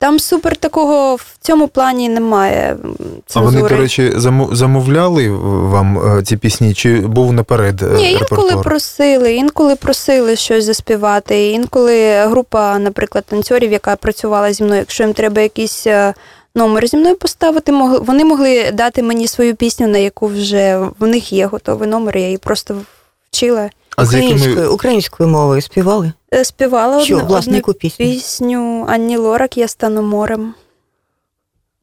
Там 0.00 0.18
супер 0.18 0.56
такого 0.56 1.14
в 1.16 1.36
цьому 1.40 1.68
плані 1.68 2.08
немає 2.08 2.76
м, 2.84 2.96
А 3.34 3.40
вони, 3.40 3.62
до 3.62 3.68
речі, 3.68 4.12
замов- 4.16 4.54
замовляли 4.54 5.28
вам 5.30 6.18
е, 6.18 6.22
ці 6.22 6.36
пісні, 6.36 6.74
чи 6.74 7.00
був 7.00 7.32
наперед 7.32 7.82
е, 7.82 7.86
Ні, 7.96 8.12
інколи 8.12 8.48
просили, 8.62 9.34
інколи 9.34 9.76
просили 9.76 10.36
щось 10.36 10.64
заспівати. 10.64 11.50
Інколи 11.50 12.26
група, 12.26 12.78
наприклад, 12.78 13.24
танцорів, 13.28 13.72
яка 13.72 13.96
працювала 13.96 14.52
зі 14.52 14.64
мною, 14.64 14.78
якщо 14.80 15.04
їм 15.04 15.12
треба 15.12 15.42
якийсь 15.42 15.86
е, 15.86 16.14
номер 16.54 16.86
зі 16.88 16.96
мною 16.96 17.16
поставити, 17.16 17.72
вони 18.00 18.24
могли 18.24 18.70
дати 18.72 19.02
мені 19.02 19.28
свою 19.28 19.54
пісню, 19.56 19.88
на 19.88 19.98
яку 19.98 20.26
вже 20.26 20.78
в 20.98 21.06
них 21.06 21.32
є 21.32 21.46
готовий 21.46 21.88
номер, 21.88 22.16
я 22.16 22.24
її 22.24 22.38
просто 22.38 22.76
вчила. 23.30 23.70
А 23.98 24.06
з 24.06 24.14
якими 24.14 24.34
Українською, 24.34 24.72
українською 24.72 25.28
мовою 25.28 25.62
співали? 25.62 26.12
Е, 26.34 26.44
Співала 26.44 27.00
Що, 27.00 27.16
одну, 27.16 27.28
власне, 27.28 27.58
одну 27.58 27.74
пісню? 27.74 28.06
пісню 28.06 28.86
Анні 28.88 29.16
Лорак 29.16 29.56
Я 29.56 29.68
стану 29.68 30.02
морем. 30.02 30.54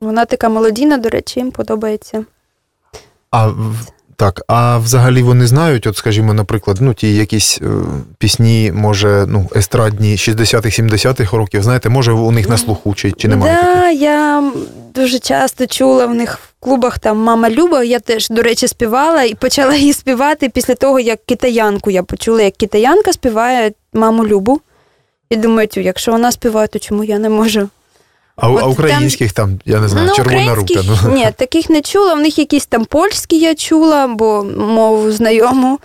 Вона 0.01 0.25
така 0.25 0.49
мелодійна, 0.49 0.97
до 0.97 1.09
речі, 1.09 1.39
їм 1.39 1.51
подобається. 1.51 2.25
А 3.31 3.51
так, 4.15 4.41
а 4.47 4.77
взагалі 4.77 5.23
вони 5.23 5.47
знають, 5.47 5.87
от 5.87 5.97
скажімо, 5.97 6.33
наприклад, 6.33 6.77
ну 6.81 6.93
ті 6.93 7.15
якісь 7.15 7.59
е, 7.61 7.67
пісні, 8.17 8.71
може, 8.75 9.25
ну, 9.27 9.49
естрадні 9.55 10.15
60-х, 10.15 10.79
70-х 10.79 11.37
років, 11.37 11.63
знаєте, 11.63 11.89
може 11.89 12.11
у 12.11 12.31
них 12.31 12.49
на 12.49 12.57
слуху, 12.57 12.93
чи, 12.93 13.11
чи 13.11 13.27
немає 13.27 13.55
таких? 13.55 14.01
я 14.01 14.51
дуже 14.95 15.19
часто 15.19 15.67
чула 15.67 16.05
в 16.05 16.13
них 16.13 16.39
в 16.39 16.53
клубах 16.59 16.99
там 16.99 17.17
Мама 17.17 17.49
Люба. 17.49 17.83
Я 17.83 17.99
теж, 17.99 18.29
до 18.29 18.41
речі, 18.41 18.67
співала 18.67 19.23
і 19.23 19.33
почала 19.33 19.75
її 19.75 19.93
співати 19.93 20.49
після 20.49 20.75
того, 20.75 20.99
як 20.99 21.25
китаянку 21.25 21.91
я 21.91 22.03
почула, 22.03 22.41
як 22.41 22.57
китаянка 22.57 23.13
співає 23.13 23.71
маму 23.93 24.27
Любу. 24.27 24.61
І 25.29 25.35
думаю, 25.35 25.67
якщо 25.75 26.11
вона 26.11 26.31
співає, 26.31 26.67
то 26.67 26.79
чому 26.79 27.03
я 27.03 27.19
не 27.19 27.29
можу? 27.29 27.69
А, 28.35 28.49
От 28.49 28.63
а 28.63 28.65
українських 28.65 29.31
там, 29.31 29.59
я 29.65 29.79
не 29.79 29.87
знаю, 29.87 30.11
червона 30.15 30.55
рука. 30.55 30.81
Ну. 31.03 31.13
Ні, 31.13 31.27
таких 31.37 31.69
не 31.69 31.81
чула. 31.81 32.13
В 32.13 32.19
них 32.19 32.39
якісь 32.39 32.65
там 32.65 32.85
польські 32.85 33.39
я 33.39 33.55
чула, 33.55 34.07
бо 34.07 34.43
мову 34.57 35.11
знайому. 35.11 35.79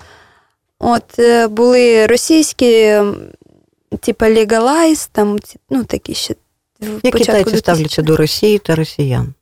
От 0.79 1.19
е, 1.19 1.49
були 1.49 2.07
російські, 2.07 3.01
типа 4.01 4.27
Legalize, 4.27 5.09
там, 5.13 5.39
ну 5.71 5.85
такі 5.85 6.15
ще. 6.15 6.35
В 6.81 7.01
Як 7.03 7.15
китайці 7.15 7.51
2000-х. 7.51 7.59
ставляться 7.59 8.03
до 8.03 8.17
Росії 8.17 8.59
та 8.59 8.75
росіян? 8.75 9.35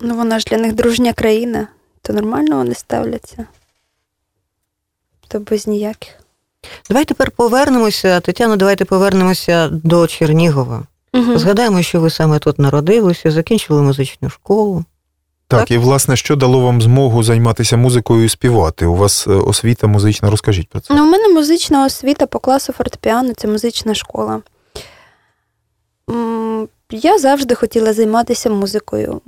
Ну, 0.00 0.14
вона 0.14 0.38
ж 0.38 0.46
для 0.50 0.58
них 0.58 0.72
дружня 0.74 1.12
країна, 1.12 1.68
то 2.02 2.12
нормально 2.12 2.56
вони 2.56 2.74
ставляться. 2.74 3.46
То 5.28 5.40
без 5.40 5.66
ніяких. 5.66 6.10
Давай 6.88 7.04
тепер 7.04 7.30
повернемося, 7.30 8.20
Тетяно, 8.20 8.56
давайте 8.56 8.84
повернемося 8.84 9.68
до 9.68 10.06
Чернігова. 10.06 10.82
Угу. 11.14 11.38
Згадаємо, 11.38 11.82
що 11.82 12.00
ви 12.00 12.10
саме 12.10 12.38
тут 12.38 12.58
народилися, 12.58 13.30
закінчили 13.30 13.82
музичну 13.82 14.30
школу. 14.30 14.84
Так, 15.48 15.60
Так. 15.60 15.70
і 15.70 15.78
власне, 15.78 16.16
що 16.16 16.36
дало 16.36 16.60
вам 16.60 16.82
змогу 16.82 17.22
займатися 17.22 17.76
музикою 17.76 18.24
і 18.24 18.28
співати? 18.28 18.86
У 18.86 18.94
вас 18.96 19.26
е, 19.26 19.30
освіта 19.30 19.86
музична, 19.86 20.30
розкажіть 20.30 20.68
про 20.68 20.80
це. 20.80 20.94
Ну, 20.94 21.06
у 21.06 21.10
мене 21.10 21.28
музична 21.28 21.86
освіта 21.86 22.26
по 22.26 22.38
класу 22.38 22.72
фортепіано, 22.72 23.32
це 23.34 23.48
музична 23.48 23.94
школа. 23.94 24.40
Я 26.90 27.18
завжди 27.18 27.54
хотіла 27.54 27.92
займатися 27.92 28.50
музикою. 28.50 29.20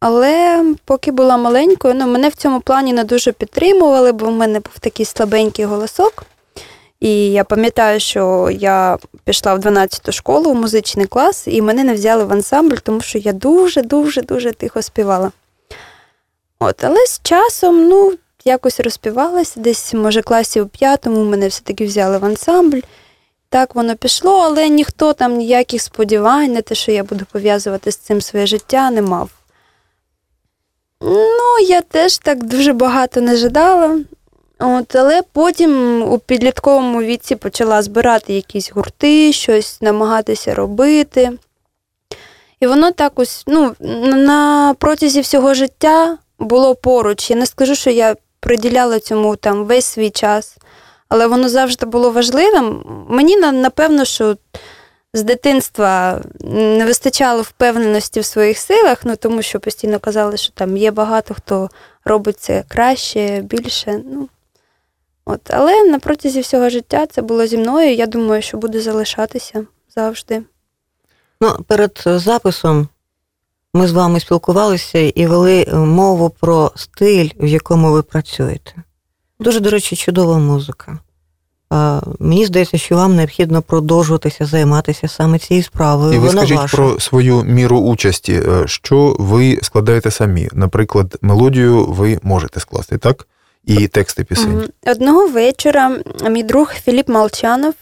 Але 0.00 0.64
поки 0.84 1.10
була 1.10 1.36
маленькою, 1.36 1.94
ну, 1.94 2.06
мене 2.06 2.28
в 2.28 2.34
цьому 2.34 2.60
плані 2.60 2.92
не 2.92 3.04
дуже 3.04 3.32
підтримували, 3.32 4.12
бо 4.12 4.26
в 4.26 4.32
мене 4.32 4.60
був 4.60 4.78
такий 4.80 5.06
слабенький 5.06 5.64
голосок. 5.64 6.24
І 7.00 7.32
я 7.32 7.44
пам'ятаю, 7.44 8.00
що 8.00 8.50
я 8.52 8.98
пішла 9.24 9.54
в 9.54 9.58
12-ту 9.58 10.12
школу 10.12 10.52
в 10.52 10.54
музичний 10.54 11.06
клас, 11.06 11.44
і 11.46 11.62
мене 11.62 11.84
не 11.84 11.94
взяли 11.94 12.24
в 12.24 12.32
ансамбль, 12.32 12.76
тому 12.76 13.00
що 13.00 13.18
я 13.18 13.32
дуже-дуже 13.32 14.22
дуже 14.22 14.52
тихо 14.52 14.82
співала. 14.82 15.32
От, 16.58 16.84
Але 16.84 17.06
з 17.06 17.20
часом, 17.22 17.88
ну, 17.88 18.14
якось 18.44 18.80
розпівалася, 18.80 19.60
десь, 19.60 19.94
може, 19.94 20.22
класі 20.22 20.60
у 20.60 20.66
п'ятому 20.66 21.24
мене 21.24 21.48
все-таки 21.48 21.86
взяли 21.86 22.18
в 22.18 22.24
ансамбль. 22.24 22.80
Так 23.48 23.74
воно 23.74 23.96
пішло, 23.96 24.38
але 24.38 24.68
ніхто 24.68 25.12
там 25.12 25.36
ніяких 25.36 25.82
сподівань 25.82 26.52
на 26.52 26.62
те, 26.62 26.74
що 26.74 26.92
я 26.92 27.04
буду 27.04 27.24
пов'язувати 27.32 27.92
з 27.92 27.96
цим 27.96 28.20
своє 28.20 28.46
життя, 28.46 28.90
не 28.90 29.02
мав. 29.02 29.30
Ну, 31.00 31.58
я 31.68 31.80
теж 31.80 32.18
так 32.18 32.44
дуже 32.44 32.72
багато 32.72 33.20
не 33.20 33.36
жадала. 33.36 33.98
От, 34.58 34.96
Але 34.96 35.22
потім 35.32 36.02
у 36.02 36.18
підлітковому 36.18 37.02
віці 37.02 37.36
почала 37.36 37.82
збирати 37.82 38.32
якісь 38.32 38.72
гурти, 38.72 39.32
щось 39.32 39.82
намагатися 39.82 40.54
робити. 40.54 41.32
І 42.60 42.66
воно 42.66 42.90
так 42.92 43.12
ось 43.14 43.44
ну, 43.46 43.74
на 43.80 44.74
протязі 44.78 45.20
всього 45.20 45.54
життя 45.54 46.18
було 46.38 46.74
поруч. 46.74 47.30
Я 47.30 47.36
не 47.36 47.46
скажу, 47.46 47.74
що 47.74 47.90
я 47.90 48.16
приділяла 48.40 49.00
цьому 49.00 49.36
там 49.36 49.64
весь 49.64 49.86
свій 49.86 50.10
час, 50.10 50.56
але 51.08 51.26
воно 51.26 51.48
завжди 51.48 51.86
було 51.86 52.10
важливим. 52.10 52.84
Мені 53.08 53.36
напевно, 53.36 54.04
що 54.04 54.36
з 55.14 55.22
дитинства 55.22 56.20
не 56.40 56.84
вистачало 56.84 57.42
впевненості 57.42 58.20
в 58.20 58.24
своїх 58.24 58.58
силах, 58.58 58.98
ну 59.04 59.16
тому 59.16 59.42
що 59.42 59.60
постійно 59.60 59.98
казали, 59.98 60.36
що 60.36 60.52
там 60.52 60.76
є 60.76 60.90
багато 60.90 61.34
хто 61.34 61.70
робить 62.04 62.40
це 62.40 62.64
краще, 62.68 63.40
більше. 63.40 64.00
Ну, 64.04 64.28
от. 65.24 65.40
Але 65.50 65.84
на 65.84 65.98
протязі 65.98 66.40
всього 66.40 66.70
життя 66.70 67.06
це 67.06 67.22
було 67.22 67.46
зі 67.46 67.58
мною. 67.58 67.94
Я 67.94 68.06
думаю, 68.06 68.42
що 68.42 68.56
буде 68.56 68.80
залишатися 68.80 69.66
завжди. 69.96 70.42
Ну, 71.40 71.64
Перед 71.68 72.02
записом 72.04 72.88
ми 73.74 73.86
з 73.86 73.92
вами 73.92 74.20
спілкувалися 74.20 74.98
і 74.98 75.26
вели 75.26 75.64
мову 75.72 76.30
про 76.30 76.72
стиль, 76.76 77.28
в 77.36 77.46
якому 77.46 77.92
ви 77.92 78.02
працюєте. 78.02 78.72
Дуже, 79.40 79.60
до 79.60 79.70
речі, 79.70 79.96
чудова 79.96 80.38
музика. 80.38 80.98
Мені 82.18 82.46
здається, 82.46 82.78
що 82.78 82.96
вам 82.96 83.16
необхідно 83.16 83.62
продовжуватися 83.62 84.46
займатися 84.46 85.08
саме 85.08 85.38
цією 85.38 85.64
справою. 85.64 86.12
І 86.12 86.18
ви 86.18 86.26
Вона 86.26 86.40
скажіть 86.40 86.56
ваша. 86.56 86.76
про 86.76 87.00
свою 87.00 87.42
міру 87.42 87.78
участі, 87.78 88.32
е, 88.32 88.62
що 88.66 89.16
ви 89.18 89.58
складаєте 89.62 90.10
самі. 90.10 90.48
Наприклад, 90.52 91.18
мелодію 91.22 91.84
ви 91.86 92.18
можете 92.22 92.60
скласти, 92.60 92.98
так? 92.98 93.26
І 93.64 93.88
тексти 93.88 94.24
пісень. 94.24 94.68
Одного 94.86 95.28
вечора 95.28 95.98
мій 96.30 96.42
друг 96.42 96.72
Філіп 96.72 97.08
Молчанов 97.08 97.74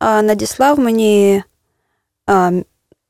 надіслав 0.00 0.78
мені 0.78 1.42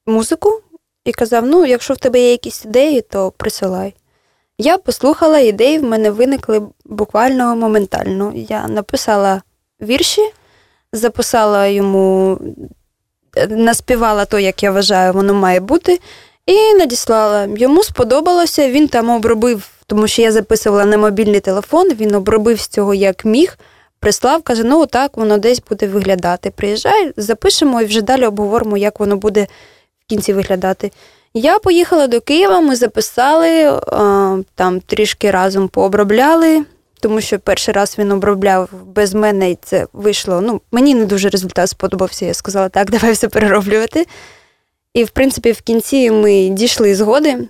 музику 0.06 0.60
і 1.04 1.12
казав: 1.12 1.46
ну, 1.46 1.66
якщо 1.66 1.94
в 1.94 1.96
тебе 1.96 2.20
є 2.20 2.30
якісь 2.30 2.64
ідеї, 2.64 3.00
то 3.00 3.30
присилай. 3.30 3.94
Я 4.60 4.78
послухала 4.78 5.38
ідеї, 5.38 5.78
в 5.78 5.82
мене 5.82 6.10
виникли 6.10 6.62
буквально 6.84 7.56
моментально. 7.56 8.32
Я 8.34 8.68
написала 8.68 9.42
вірші, 9.82 10.22
записала 10.92 11.66
йому, 11.66 12.38
наспівала 13.48 14.24
то, 14.24 14.38
як 14.38 14.62
я 14.62 14.70
вважаю, 14.70 15.12
воно 15.12 15.34
має 15.34 15.60
бути, 15.60 16.00
і 16.46 16.74
надіслала. 16.74 17.48
Йому 17.56 17.82
сподобалося, 17.82 18.70
він 18.70 18.88
там 18.88 19.10
обробив, 19.10 19.68
тому 19.86 20.08
що 20.08 20.22
я 20.22 20.32
записувала 20.32 20.84
на 20.84 20.98
мобільний 20.98 21.40
телефон, 21.40 21.88
він 21.94 22.14
обробив 22.14 22.60
з 22.60 22.68
цього 22.68 22.94
як 22.94 23.24
міг, 23.24 23.58
прислав, 24.00 24.42
каже: 24.42 24.64
ну 24.64 24.86
так, 24.86 25.16
воно 25.16 25.38
десь 25.38 25.62
буде 25.68 25.86
виглядати. 25.86 26.50
Приїжджай, 26.50 27.12
запишемо 27.16 27.82
і 27.82 27.84
вже 27.84 28.02
далі 28.02 28.26
обговоримо, 28.26 28.76
як 28.76 29.00
воно 29.00 29.16
буде 29.16 29.46
кінці 30.10 30.32
виглядати. 30.32 30.92
Я 31.34 31.58
поїхала 31.58 32.06
до 32.06 32.20
Києва, 32.20 32.60
ми 32.60 32.76
записали, 32.76 33.80
там 34.54 34.80
трішки 34.80 35.30
разом 35.30 35.68
пообробляли 35.68 36.64
тому 37.00 37.20
що 37.20 37.38
перший 37.38 37.74
раз 37.74 37.96
він 37.98 38.12
обробляв 38.12 38.68
без 38.86 39.14
мене, 39.14 39.50
і 39.50 39.58
це 39.62 39.86
вийшло. 39.92 40.40
Ну, 40.40 40.60
мені 40.72 40.94
не 40.94 41.04
дуже 41.04 41.28
результат 41.28 41.70
сподобався. 41.70 42.26
Я 42.26 42.34
сказала, 42.34 42.68
так, 42.68 42.90
давай 42.90 43.12
все 43.12 43.28
перероблювати. 43.28 44.06
І, 44.94 45.04
в 45.04 45.10
принципі, 45.10 45.52
в 45.52 45.60
кінці 45.60 46.10
ми 46.10 46.48
дійшли 46.48 46.94
згоди. 46.94 47.48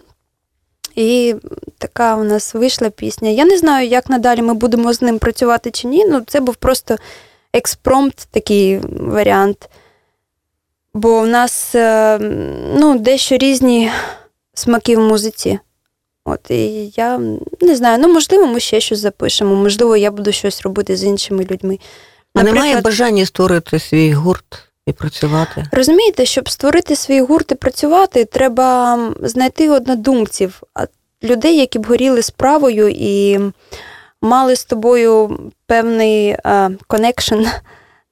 І 0.95 1.35
така 1.79 2.17
у 2.17 2.25
нас 2.25 2.55
вийшла 2.55 2.91
пісня. 2.91 3.31
Я 3.31 3.45
не 3.45 3.59
знаю, 3.59 3.89
як 3.89 4.11
надалі 4.11 4.43
ми 4.43 4.55
будемо 4.55 4.93
з 4.93 5.03
ним 5.03 5.19
працювати 5.19 5.71
чи 5.71 5.89
ні. 5.89 6.05
Ну, 6.05 6.23
це 6.27 6.41
був 6.41 6.55
просто 6.55 6.97
експромт, 7.53 8.29
такий 8.31 8.81
варіант. 9.01 9.69
Бо 10.95 11.21
в 11.21 11.29
нас 11.29 11.75
е, 11.75 12.19
ну, 12.79 12.99
дещо 12.99 13.37
різні 13.37 13.91
смаки 14.55 14.97
в 14.97 15.01
музиці. 15.01 15.59
От 16.25 16.51
і 16.51 16.93
я 16.97 17.19
не 17.61 17.77
знаю, 17.77 17.99
ну 17.99 18.13
можливо, 18.13 18.47
ми 18.47 18.61
ще 18.61 18.81
щось 18.81 18.99
запишемо, 18.99 19.55
можливо, 19.55 19.97
я 19.97 20.11
буду 20.11 20.33
щось 20.33 20.63
робити 20.63 20.97
з 20.97 21.05
іншими 21.05 21.47
людьми. 21.51 21.79
А 22.35 22.43
немає 22.43 22.81
бажання 22.81 23.27
створити 23.27 23.79
свій 23.79 24.13
гурт 24.13 24.69
і 24.87 24.93
працювати? 24.93 25.65
Розумієте, 25.73 26.27
щоб 26.27 26.49
створити 26.49 26.97
свій 26.97 27.21
гурт 27.21 27.53
і 27.53 27.55
працювати, 27.55 28.25
треба 28.25 28.99
знайти 29.23 29.71
однодумців, 29.71 30.63
людей, 31.23 31.57
які 31.57 31.79
б 31.79 31.87
горіли 31.87 32.23
справою 32.23 32.89
і 32.89 33.41
мали 34.23 34.57
з 34.57 34.65
тобою 34.65 35.39
певний 35.67 36.37
connection 36.87 37.45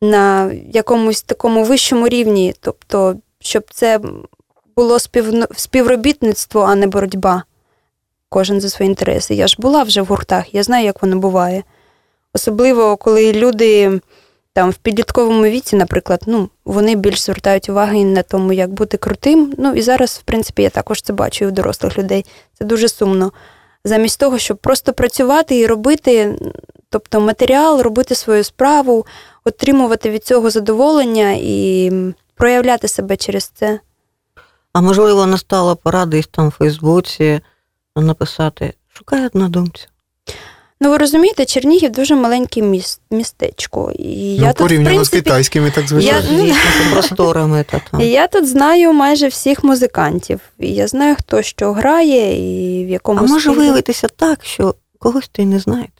на 0.02 0.52
якомусь 0.72 1.22
такому 1.22 1.64
вищому 1.64 2.08
рівні. 2.08 2.54
Тобто, 2.60 3.16
щоб 3.40 3.64
це 3.70 4.00
було 4.76 4.98
співробітництво, 5.56 6.60
а 6.60 6.74
не 6.74 6.86
боротьба 6.86 7.42
кожен 8.28 8.60
за 8.60 8.68
свої 8.68 8.88
інтереси. 8.88 9.34
Я 9.34 9.46
ж 9.46 9.56
була 9.58 9.82
вже 9.82 10.02
в 10.02 10.06
гуртах, 10.06 10.54
я 10.54 10.62
знаю, 10.62 10.84
як 10.84 11.02
воно 11.02 11.16
буває. 11.16 11.62
Особливо, 12.34 12.96
коли 12.96 13.32
люди 13.32 14.00
там 14.52 14.70
в 14.70 14.74
підлітковому 14.74 15.42
віці, 15.42 15.76
наприклад, 15.76 16.22
ну, 16.26 16.48
вони 16.64 16.94
більш 16.94 17.20
звертають 17.20 17.68
уваги 17.68 18.04
на 18.04 18.22
тому, 18.22 18.52
як 18.52 18.70
бути 18.70 18.96
крутим. 18.96 19.54
Ну 19.58 19.72
і 19.74 19.82
зараз, 19.82 20.20
в 20.22 20.22
принципі, 20.22 20.62
я 20.62 20.70
також 20.70 21.02
це 21.02 21.12
бачу 21.12 21.44
і 21.44 21.48
у 21.48 21.50
дорослих 21.50 21.98
людей. 21.98 22.26
Це 22.58 22.64
дуже 22.64 22.88
сумно. 22.88 23.32
Замість 23.84 24.20
того, 24.20 24.38
щоб 24.38 24.56
просто 24.56 24.92
працювати 24.92 25.58
і 25.58 25.66
робити, 25.66 26.34
тобто 26.90 27.20
матеріал, 27.20 27.80
робити 27.80 28.14
свою 28.14 28.44
справу, 28.44 29.06
отримувати 29.44 30.10
від 30.10 30.24
цього 30.24 30.50
задоволення 30.50 31.32
і 31.40 31.92
проявляти 32.34 32.88
себе 32.88 33.16
через 33.16 33.44
це. 33.44 33.80
А 34.72 34.80
можливо, 34.80 35.26
настала 35.26 35.74
пора 35.74 36.06
десь 36.06 36.26
там 36.26 36.48
в 36.48 36.50
Фейсбуці 36.50 37.40
написати 37.96 38.72
Шукай 38.92 39.26
однодумця. 39.26 39.86
Ну, 40.80 40.90
ви 40.90 40.98
розумієте, 40.98 41.44
Чернігів 41.44 41.92
дуже 41.92 42.16
маленьке 42.16 42.62
міст, 42.62 43.00
містечко. 43.10 43.92
І 43.98 44.36
ну, 44.40 44.46
я 44.46 44.52
порівняно 44.52 44.90
тут, 44.90 45.06
в 45.06 45.10
принципі, 45.10 45.16
з 45.16 45.22
китайськими, 45.22 45.70
так 45.70 45.88
звичайно. 45.88 46.46
Я, 46.46 46.54
ну, 46.54 46.92
просторами 46.92 47.64
та 47.70 47.80
там. 47.90 48.00
Я 48.00 48.26
тут 48.26 48.48
знаю 48.48 48.92
майже 48.92 49.28
всіх 49.28 49.64
музикантів. 49.64 50.40
І 50.58 50.74
я 50.74 50.86
знаю, 50.88 51.16
хто 51.18 51.42
що 51.42 51.72
грає 51.72 52.32
і 52.80 52.84
в 52.84 52.88
якому 52.88 53.20
А 53.20 53.22
може 53.22 53.40
стилі. 53.40 53.56
виявитися 53.56 54.08
так, 54.16 54.44
що 54.44 54.74
когось 54.98 55.28
ти 55.28 55.44
не 55.44 55.58
знаєте? 55.58 55.92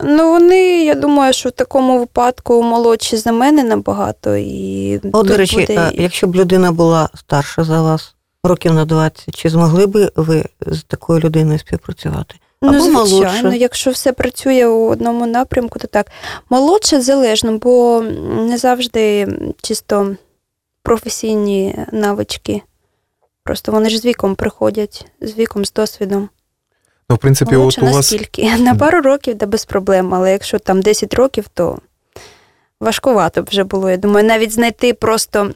Ну, 0.00 0.30
вони, 0.30 0.84
я 0.84 0.94
думаю, 0.94 1.32
що 1.32 1.48
в 1.48 1.52
такому 1.52 1.98
випадку 1.98 2.62
молодші 2.62 3.16
за 3.16 3.32
мене 3.32 3.64
набагато. 3.64 4.36
І 4.36 5.00
О, 5.12 5.22
до 5.22 5.36
речі, 5.36 5.60
буде... 5.60 5.90
якщо 5.94 6.26
б 6.26 6.36
людина 6.36 6.72
була 6.72 7.08
старша 7.14 7.64
за 7.64 7.82
вас, 7.82 8.14
років 8.44 8.74
на 8.74 8.84
20, 8.84 9.36
чи 9.36 9.48
змогли 9.48 9.86
би 9.86 10.12
ви 10.16 10.44
з 10.66 10.82
такою 10.82 11.20
людиною 11.20 11.58
співпрацювати? 11.58 12.34
Ну, 12.62 12.80
звичайно, 12.80 13.42
молодше. 13.42 13.58
якщо 13.58 13.90
все 13.90 14.12
працює 14.12 14.66
у 14.66 14.88
одному 14.88 15.26
напрямку, 15.26 15.78
то 15.78 15.86
так. 15.86 16.06
Молодше 16.50 17.00
залежно, 17.00 17.58
бо 17.58 18.00
не 18.36 18.58
завжди 18.58 19.28
чисто 19.62 20.16
професійні 20.82 21.84
навички. 21.92 22.62
Просто 23.44 23.72
вони 23.72 23.90
ж 23.90 23.98
з 23.98 24.04
віком 24.04 24.34
приходять, 24.34 25.06
з 25.20 25.38
віком, 25.38 25.64
з 25.64 25.72
досвідом. 25.72 26.28
Ну, 27.10 27.16
в 27.16 27.18
принципі, 27.18 27.56
Молодше 27.56 27.80
от 27.80 27.82
у 27.82 27.86
вас... 27.86 27.96
наскільки? 27.96 28.56
На 28.58 28.74
пару 28.74 29.00
років, 29.00 29.34
да 29.34 29.46
без 29.46 29.64
проблем, 29.64 30.14
але 30.14 30.32
якщо 30.32 30.58
там 30.58 30.82
10 30.82 31.14
років, 31.14 31.44
то 31.54 31.78
важкувато 32.80 33.42
б 33.42 33.48
вже 33.50 33.64
було. 33.64 33.90
Я 33.90 33.96
думаю, 33.96 34.26
навіть 34.26 34.52
знайти 34.52 34.94
просто 34.94 35.50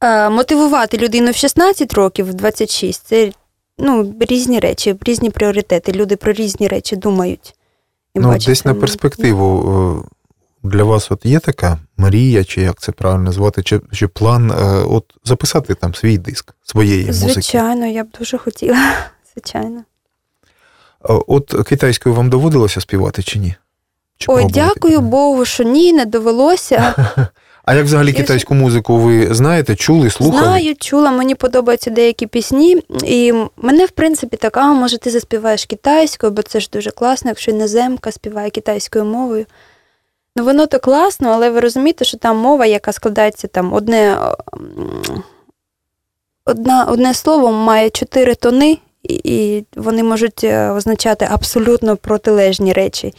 е, 0.00 0.30
мотивувати 0.30 0.98
людину 0.98 1.30
в 1.30 1.36
16 1.36 1.94
років, 1.94 2.26
в 2.26 2.34
26 2.34 3.06
це 3.06 3.32
ну, 3.78 4.14
різні 4.20 4.58
речі, 4.58 4.96
різні 5.00 5.30
пріоритети. 5.30 5.92
Люди 5.92 6.16
про 6.16 6.32
різні 6.32 6.68
речі 6.68 6.96
думають. 6.96 7.54
І 8.14 8.20
ну, 8.20 8.28
бачать 8.28 8.46
десь 8.46 8.64
на 8.64 8.74
перспективу 8.74 10.04
е, 10.04 10.68
для 10.68 10.84
вас 10.84 11.10
от 11.10 11.24
є 11.24 11.38
така 11.38 11.78
мрія, 11.96 12.44
чи 12.44 12.60
як 12.60 12.80
це 12.80 12.92
правильно 12.92 13.32
звати, 13.32 13.62
чи, 13.62 13.80
чи 13.92 14.08
план 14.08 14.50
е, 14.50 14.54
от 14.88 15.04
записати 15.24 15.74
там 15.74 15.94
свій 15.94 16.18
диск 16.18 16.54
своєї 16.64 17.06
музики? 17.06 17.32
Звичайно, 17.32 17.86
я 17.86 18.04
б 18.04 18.08
дуже 18.18 18.38
хотіла. 18.38 18.92
звичайно. 19.34 19.84
А 21.00 21.14
От 21.26 21.54
китайською 21.68 22.14
вам 22.14 22.30
доводилося 22.30 22.80
співати 22.80 23.22
чи 23.22 23.38
ні? 23.38 23.54
Чи 24.18 24.26
Ой, 24.28 24.46
дякую 24.50 25.00
Богу, 25.00 25.44
що 25.44 25.64
ні, 25.64 25.92
не 25.92 26.04
довелося. 26.04 26.94
А 27.64 27.74
як 27.74 27.84
взагалі 27.84 28.12
китайську 28.12 28.54
музику 28.54 28.96
ви 28.96 29.34
знаєте, 29.34 29.76
чули, 29.76 30.10
слухали? 30.10 30.42
Знаю, 30.42 30.74
чула, 30.74 31.10
мені 31.10 31.34
подобаються 31.34 31.90
деякі 31.90 32.26
пісні. 32.26 32.82
І 33.04 33.32
мене, 33.56 33.84
в 33.84 33.90
принципі, 33.90 34.36
так, 34.36 34.56
а 34.56 34.72
може, 34.72 34.98
ти 34.98 35.10
заспіваєш 35.10 35.64
китайською, 35.64 36.32
бо 36.32 36.42
це 36.42 36.60
ж 36.60 36.68
дуже 36.72 36.90
класно, 36.90 37.30
якщо 37.30 37.50
іноземка 37.50 38.12
співає 38.12 38.50
китайською 38.50 39.04
мовою. 39.04 39.46
Ну, 40.36 40.44
воно 40.44 40.66
то 40.66 40.78
класно, 40.78 41.28
але 41.28 41.50
ви 41.50 41.60
розумієте, 41.60 42.04
що 42.04 42.18
там 42.18 42.36
мова, 42.36 42.66
яка 42.66 42.92
складається 42.92 43.48
там 43.48 43.72
одне, 43.72 44.18
одна, 46.44 46.84
одне 46.84 47.14
слово 47.14 47.52
має 47.52 47.90
чотири 47.90 48.34
тони, 48.34 48.78
і, 49.08 49.64
вони 49.76 50.02
можуть 50.02 50.44
е, 50.44 50.70
означати 50.70 51.28
абсолютно 51.30 51.96
протилежні 51.96 52.72
речі. 52.72 53.14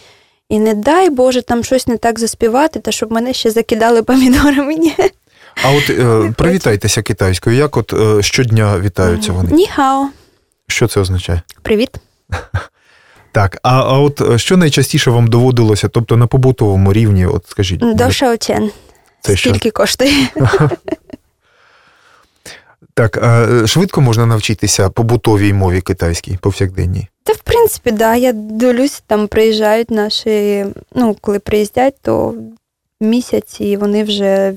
І 0.49 0.60
не 0.60 0.73
дай 0.73 1.10
Боже 1.10 1.41
там 1.41 1.63
щось 1.63 1.88
не 1.88 1.97
так 1.97 2.19
заспівати, 2.19 2.80
та 2.80 2.91
щоб 2.91 3.12
мене 3.12 3.34
ще 3.34 3.52
закидали 3.52 4.04
помідорами. 4.04 4.75
Ні. 4.75 4.95
А 5.63 5.71
от 5.71 5.89
е, 5.89 6.34
привітайтеся 6.38 7.02
китайською. 7.02 7.56
Як 7.56 7.78
от 7.78 7.93
е, 7.93 8.23
щодня 8.23 8.80
вітаються 8.80 9.32
вони? 9.32 9.52
Ніхао. 9.52 10.10
Що 10.67 10.88
це 10.88 10.99
означає? 10.99 11.41
Привіт. 11.62 11.89
Так, 13.32 13.60
а, 13.63 13.82
а 13.82 13.99
от 13.99 14.21
е, 14.21 14.38
що 14.38 14.58
найчастіше 14.58 15.12
вам 15.12 15.28
доводилося, 15.28 15.88
тобто 15.88 16.17
на 16.17 16.28
побутовому 16.28 16.93
рівні, 16.93 17.25
от 17.25 17.47
скажіть, 17.47 17.80
До 17.95 18.12
Шаочен. 18.12 18.71
Це 19.21 19.36
що? 19.36 19.49
Скільки 19.49 19.71
коштує? 19.71 20.28
так, 22.99 23.17
а 23.17 23.47
е, 23.51 23.67
швидко 23.67 24.01
можна 24.01 24.25
навчитися 24.25 24.89
побутовій 24.89 25.53
мові 25.53 25.81
китайській, 25.81 26.38
повсякденній? 26.41 27.07
Та 27.23 27.33
в 27.33 27.38
принципі, 27.38 27.91
да, 27.91 28.15
я 28.15 28.33
дивлюсь, 28.33 29.03
там 29.07 29.27
приїжджають 29.27 29.91
наші, 29.91 30.65
ну, 30.95 31.15
коли 31.21 31.39
приїздять, 31.39 31.95
то 32.01 32.35
місяць 33.01 33.62
і 33.62 33.77
вони 33.77 34.03
вже 34.03 34.53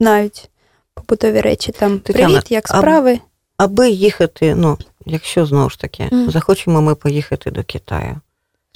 знають 0.00 0.50
побутові 0.94 1.40
речі. 1.40 1.72
Там 1.72 1.98
Тетяна, 1.98 2.28
привіт, 2.28 2.50
як 2.50 2.68
справи? 2.68 3.18
Аби 3.56 3.90
їхати, 3.90 4.54
ну, 4.54 4.78
якщо 5.06 5.46
знову 5.46 5.70
ж 5.70 5.80
таки, 5.80 6.08
Мгм. 6.12 6.30
захочемо 6.30 6.82
ми 6.82 6.94
поїхати 6.94 7.50
до 7.50 7.64
Китаю. 7.64 8.20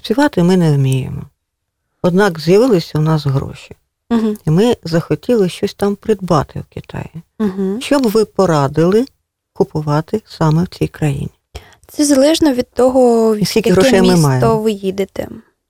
Співати 0.03 0.43
ми 0.43 0.57
не 0.57 0.73
вміємо. 0.73 1.23
Однак 2.03 2.41
з'явилися 2.41 2.99
у 2.99 3.03
нас 3.03 3.27
гроші. 3.27 3.77
Угу. 4.15 4.37
І 4.47 4.51
ми 4.51 4.77
захотіли 4.85 5.49
щось 5.49 5.75
там 5.75 5.97
придбати 5.97 6.61
в 6.61 6.75
Китаї. 6.75 7.11
Угу. 7.41 7.81
Що 7.81 7.99
б 7.99 8.03
ви 8.03 8.25
порадили 8.25 9.07
купувати 9.53 10.23
саме 10.27 10.65
в 10.65 10.69
цій 10.69 10.89
країні? 10.89 11.31
Це 11.87 12.05
залежно 12.05 12.53
від 12.53 12.71
того, 12.71 13.33
в 13.37 13.47
скільки 13.47 13.69
яке 13.69 13.81
грошей 13.81 14.01
місто 14.01 14.17
маємо? 14.19 14.59
ви 14.59 14.73
їдете. 14.73 15.29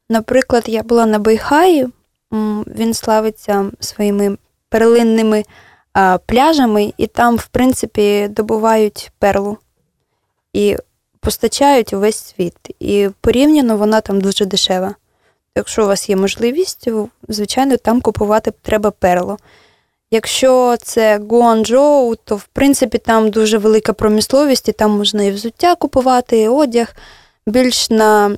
Наприклад, 0.08 0.64
я 0.66 0.82
була 0.82 1.06
на 1.06 1.18
Байхаї, 1.18 1.88
він 2.66 2.94
славиться 2.94 3.70
своїми 3.80 4.36
перлинними 4.68 5.44
а, 5.92 6.18
пляжами, 6.26 6.92
і 6.96 7.06
там, 7.06 7.36
в 7.36 7.46
принципі, 7.46 8.28
добувають 8.28 9.12
перлу 9.18 9.58
і 10.52 10.76
постачають 11.20 11.92
увесь 11.92 12.34
світ. 12.36 12.56
І 12.80 13.08
порівняно 13.20 13.76
вона 13.76 14.00
там 14.00 14.20
дуже 14.20 14.44
дешева. 14.44 14.94
Якщо 15.56 15.84
у 15.84 15.86
вас 15.86 16.08
є 16.08 16.16
можливість, 16.16 16.88
звичайно, 17.28 17.76
там 17.76 18.00
купувати 18.00 18.52
треба 18.62 18.90
перло. 18.90 19.38
Якщо 20.10 20.76
це 20.82 21.18
Гуанчжоу, 21.28 22.14
то 22.16 22.36
в 22.36 22.44
принципі 22.44 22.98
там 22.98 23.30
дуже 23.30 23.58
велика 23.58 23.92
промисловість, 23.92 24.68
і 24.68 24.72
там 24.72 24.90
можна 24.90 25.22
і 25.22 25.30
взуття 25.30 25.74
купувати, 25.74 26.40
і 26.40 26.48
одяг. 26.48 26.94
Більш 27.46 27.90
на 27.90 28.36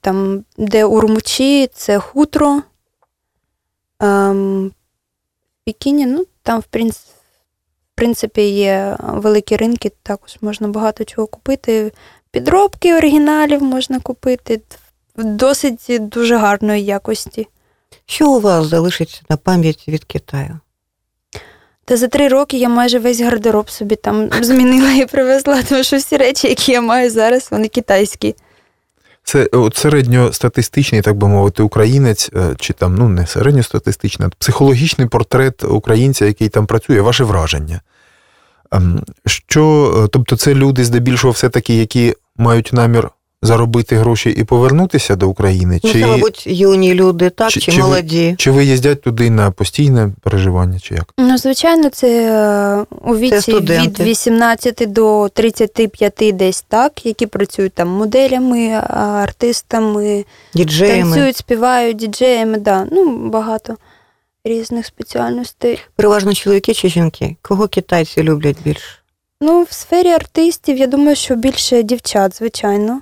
там, 0.00 0.44
де 0.56 0.84
Урмучі, 0.84 1.70
це 1.74 1.98
хутро. 1.98 2.62
Ем, 4.00 4.68
в 4.68 4.72
Пекіні, 5.64 6.06
ну 6.06 6.26
там, 6.42 6.60
в 6.60 6.94
принципі, 7.94 8.42
є 8.42 8.96
великі 9.00 9.56
ринки, 9.56 9.92
також 10.02 10.38
можна 10.40 10.68
багато 10.68 11.04
чого 11.04 11.26
купити. 11.26 11.92
Підробки 12.30 12.94
оригіналів 12.94 13.62
можна 13.62 14.00
купити 14.00 14.60
досить 15.16 15.86
дуже 16.00 16.36
гарної 16.36 16.84
якості. 16.84 17.48
Що 18.06 18.30
у 18.30 18.40
вас 18.40 18.66
залишиться 18.66 19.20
на 19.28 19.36
пам'ять 19.36 19.84
від 19.88 20.04
Китаю? 20.04 20.58
Та 21.84 21.96
за 21.96 22.08
три 22.08 22.28
роки 22.28 22.58
я 22.58 22.68
майже 22.68 22.98
весь 22.98 23.20
гардероб 23.20 23.70
собі 23.70 23.96
там 23.96 24.30
змінила 24.42 24.92
і 24.92 25.06
привезла, 25.06 25.62
тому 25.62 25.84
що 25.84 25.96
всі 25.96 26.16
речі, 26.16 26.48
які 26.48 26.72
я 26.72 26.80
маю 26.80 27.10
зараз, 27.10 27.48
вони 27.50 27.68
китайські. 27.68 28.34
Це 29.24 29.48
от 29.52 29.76
середньостатистичний, 29.76 31.02
так 31.02 31.16
би 31.16 31.28
мовити, 31.28 31.62
українець, 31.62 32.30
е, 32.36 32.54
чи 32.58 32.72
там 32.72 32.94
ну 32.94 33.08
не 33.08 33.26
середньостатистичний, 33.26 34.28
а 34.28 34.36
психологічний 34.38 35.08
портрет 35.08 35.64
українця, 35.64 36.26
який 36.26 36.48
там 36.48 36.66
працює, 36.66 37.00
ваше 37.00 37.24
враження. 37.24 37.80
Ем, 38.72 39.02
Що, 39.26 39.94
е, 40.04 40.08
тобто, 40.12 40.36
це 40.36 40.54
люди 40.54 40.84
здебільшого 40.84 41.32
все-таки, 41.32 41.74
які 41.74 42.14
мають 42.36 42.72
намір 42.72 43.10
заробити 43.50 43.96
гроші 43.96 44.30
і 44.30 44.44
повернутися 44.44 45.16
до 45.16 45.28
України? 45.28 45.80
Ну, 45.84 45.92
Чи, 45.92 46.00
це, 46.00 46.06
мабуть, 46.06 46.46
юні 46.46 46.94
люди, 46.94 47.30
так, 47.30 47.50
чи- 47.50 47.60
чи, 47.60 47.72
чи 47.72 47.80
ви- 47.82 47.88
молоді? 47.88 48.34
чи 48.38 48.50
виїздять 48.50 49.02
туди 49.02 49.30
на 49.30 49.50
постійне 49.50 50.10
переживання, 50.20 50.78
чи 50.78 50.94
як? 50.94 51.14
Ну, 51.18 51.38
звичайно, 51.38 51.90
це 51.90 52.08
е, 52.90 52.96
у 53.04 53.16
віці 53.16 53.34
від 53.34 53.42
студенти. 53.42 54.04
18 54.04 54.92
до 54.92 55.28
35 55.34 56.32
десь 56.32 56.64
так, 56.68 57.06
які 57.06 57.26
працюють 57.26 57.72
там 57.72 57.88
моделями, 57.88 58.68
артистами, 58.90 60.24
Діджеями. 60.54 61.02
танцюють, 61.02 61.36
співають, 61.36 61.96
діджеями, 61.96 62.58
да. 62.58 62.86
ну, 62.92 63.16
багато 63.30 63.76
різних 64.44 64.86
спеціальностей. 64.86 65.78
Переважно 65.96 66.34
чоловіки 66.34 66.74
чи 66.74 66.88
жінки? 66.88 67.36
Кого 67.42 67.68
китайці 67.68 68.22
люблять 68.22 68.56
більше? 68.64 68.86
Ну, 69.40 69.62
в 69.62 69.72
сфері 69.72 70.08
артистів, 70.08 70.76
я 70.78 70.86
думаю, 70.86 71.16
що 71.16 71.36
більше 71.36 71.82
дівчат, 71.82 72.36
звичайно. 72.36 73.00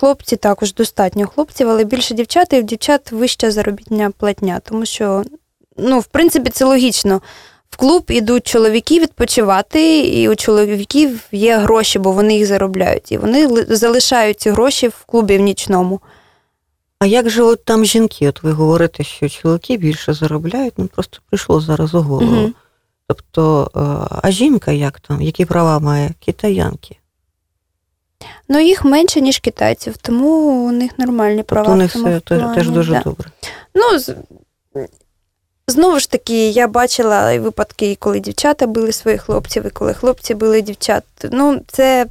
Хлопці 0.00 0.36
також 0.36 0.74
достатньо 0.74 1.26
хлопців, 1.26 1.68
але 1.70 1.84
більше 1.84 2.14
дівчат, 2.14 2.52
і 2.52 2.60
в 2.60 2.62
дівчат 2.62 3.12
вища 3.12 3.50
заробітня 3.50 4.10
платня, 4.18 4.60
тому 4.64 4.86
що, 4.86 5.24
ну, 5.76 6.00
в 6.00 6.06
принципі, 6.06 6.50
це 6.50 6.64
логічно. 6.64 7.22
В 7.70 7.76
клуб 7.76 8.04
ідуть 8.08 8.46
чоловіки 8.46 9.00
відпочивати, 9.00 10.00
і 10.00 10.28
у 10.28 10.36
чоловіків 10.36 11.20
є 11.32 11.56
гроші, 11.56 11.98
бо 11.98 12.12
вони 12.12 12.36
їх 12.36 12.46
заробляють. 12.46 13.12
І 13.12 13.18
вони 13.18 13.64
залишають 13.68 14.40
ці 14.40 14.50
гроші 14.50 14.88
в 14.88 15.04
клубі 15.06 15.38
в 15.38 15.40
нічному. 15.40 16.00
А 16.98 17.06
як 17.06 17.30
же 17.30 17.42
от 17.42 17.64
там 17.64 17.84
жінки? 17.84 18.28
От 18.28 18.42
ви 18.42 18.52
говорите, 18.52 19.04
що 19.04 19.28
чоловіки 19.28 19.76
більше 19.76 20.12
заробляють, 20.12 20.74
ну 20.76 20.86
просто 20.86 21.18
прийшло 21.28 21.60
зараз 21.60 21.94
у 21.94 22.00
голову. 22.00 22.32
Мгм. 22.32 22.54
Тобто, 23.06 23.70
е, 23.76 23.80
а 24.22 24.30
жінка 24.30 24.72
як 24.72 25.00
там? 25.00 25.22
Які 25.22 25.44
права 25.44 25.78
має 25.78 26.10
китаянки? 26.20 26.96
Ну, 28.48 28.60
їх 28.60 28.84
менше, 28.84 29.20
ніж 29.20 29.38
китайців, 29.38 29.96
тому 29.96 30.28
у 30.66 30.72
них 30.72 30.98
нормальні 30.98 31.42
права. 31.42 31.64
Тобто 31.66 31.78
у 31.78 31.82
них 31.82 31.90
все 31.90 32.20
плані, 32.38 32.54
теж 32.54 32.68
дуже 32.68 32.92
да. 32.92 33.00
добре. 33.04 33.28
Ну, 33.74 33.98
з- 33.98 34.14
знову 35.68 35.98
ж 35.98 36.10
таки, 36.10 36.48
я 36.48 36.68
бачила 36.68 37.38
випадки, 37.38 37.96
коли 38.00 38.20
дівчата 38.20 38.66
били 38.66 38.92
своїх 38.92 39.22
хлопців, 39.22 39.66
і 39.66 39.70
коли 39.70 39.94
хлопці 39.94 40.34
били 40.34 40.60
дівчат. 40.60 41.04
Ну, 41.22 41.60
це 41.66 42.06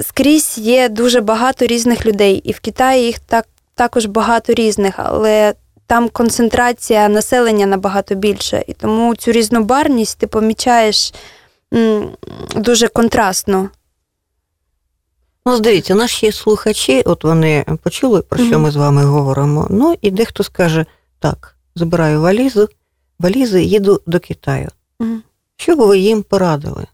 скрізь 0.00 0.58
є 0.58 0.88
дуже 0.88 1.20
багато 1.20 1.66
різних 1.66 2.06
людей, 2.06 2.34
і 2.34 2.52
в 2.52 2.60
Китаї 2.60 3.06
їх 3.06 3.18
так, 3.18 3.46
також 3.74 4.06
багато 4.06 4.52
різних, 4.54 4.94
але 4.96 5.54
там 5.86 6.08
концентрація 6.08 7.08
населення 7.08 7.66
набагато 7.66 8.14
більша. 8.14 8.62
І 8.66 8.72
тому 8.72 9.16
цю 9.16 9.32
різнобарність 9.32 10.18
ти 10.18 10.26
помічаєш 10.26 11.14
дуже 12.56 12.88
контрастно. 12.88 13.68
Ну, 15.46 15.60
дивіться, 15.60 15.94
наші 15.94 16.32
слухачі, 16.32 17.02
от 17.02 17.24
вони 17.24 17.64
почули, 17.82 18.22
про 18.22 18.44
що 18.44 18.58
ми 18.58 18.70
з 18.70 18.76
вами 18.76 19.04
говоримо. 19.04 19.66
Ну, 19.70 19.96
і 20.02 20.10
дехто 20.10 20.42
скаже: 20.42 20.86
так, 21.18 21.56
забираю 21.74 22.20
валізу, 22.20 22.68
валізи, 23.18 23.62
їду 23.62 24.02
до 24.06 24.20
Китаю. 24.20 24.68
Що 25.56 25.76
би 25.76 25.86
ви 25.86 25.98
їм 25.98 26.22
порадили 26.22 26.86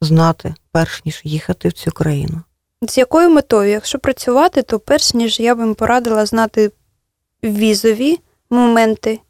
знати, 0.00 0.54
перш 0.72 1.04
ніж 1.04 1.20
їхати 1.24 1.68
в 1.68 1.72
цю 1.72 1.90
країну? 1.90 2.42
З 2.82 2.98
якою 2.98 3.30
метою? 3.30 3.70
Якщо 3.70 3.98
працювати, 3.98 4.62
то 4.62 4.78
перш 4.78 5.14
ніж 5.14 5.40
я 5.40 5.54
б 5.54 5.58
їм 5.58 5.74
порадила 5.74 6.26
знати 6.26 6.70
візові 7.44 8.18
моменти, 8.50 9.20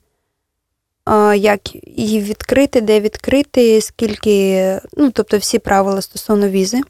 як 1.36 1.60
її 1.96 2.20
відкрити, 2.20 2.80
де 2.80 3.00
відкрити, 3.00 3.80
скільки, 3.80 4.80
ну, 4.96 5.10
тобто 5.10 5.38
всі 5.38 5.58
правила 5.58 6.02
стосовно 6.02 6.48
візи. 6.48 6.80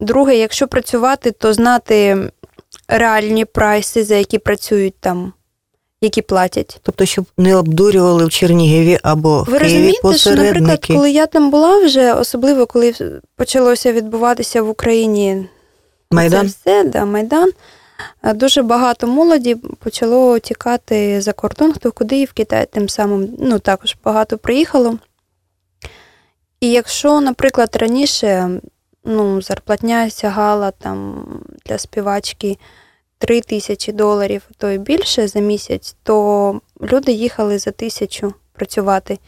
Друге, 0.00 0.36
якщо 0.36 0.68
працювати, 0.68 1.30
то 1.30 1.52
знати 1.52 2.30
реальні 2.88 3.44
прайси, 3.44 4.04
за 4.04 4.14
які 4.14 4.38
працюють 4.38 4.94
там 5.00 5.32
які 6.00 6.22
платять. 6.22 6.80
Тобто, 6.82 7.06
щоб 7.06 7.26
не 7.36 7.56
обдурювали 7.56 8.26
в 8.26 8.30
Чернігові 8.30 8.98
або 9.02 9.42
в 9.42 9.44
Ви 9.44 9.58
Києві 9.58 9.96
розумієте, 10.02 10.18
що, 10.18 10.34
наприклад, 10.34 10.86
коли 10.86 11.10
я 11.10 11.26
там 11.26 11.50
була 11.50 11.84
вже, 11.84 12.12
особливо 12.12 12.66
коли 12.66 12.94
почалося 13.36 13.92
відбуватися 13.92 14.62
в 14.62 14.68
Україні 14.68 15.48
Майдан? 16.10 16.48
це 16.48 16.54
все, 16.62 16.84
да, 16.84 17.04
Майдан, 17.04 17.50
е, 18.24 18.34
дуже 18.34 18.62
багато 18.62 19.06
молоді 19.06 19.54
почало 19.54 20.38
тікати 20.38 21.20
за 21.20 21.32
кордон, 21.32 21.72
хто 21.72 21.92
куди, 21.92 22.20
і 22.20 22.24
в 22.24 22.32
Китай 22.32 22.66
тим 22.72 22.88
самим 22.88 23.28
ну, 23.38 23.58
також 23.58 23.96
багато 24.04 24.38
приїхало. 24.38 24.98
І 26.60 26.70
якщо, 26.70 27.20
наприклад, 27.20 27.76
раніше 27.80 28.60
ну, 29.04 29.42
зарплатня 29.42 30.10
сягала 30.10 30.70
там 30.70 31.26
для 31.66 31.78
співачки 31.78 32.58
3 33.18 33.40
тисячі 33.40 33.92
доларів, 33.92 34.42
то 34.58 34.68
й 34.68 34.78
більше 34.78 35.28
за 35.28 35.40
місяць, 35.40 35.96
то 36.02 36.60
люди 36.82 37.12
їхали 37.12 37.58
за 37.58 37.70
тисячу 37.70 38.34
працювати. 38.52 39.18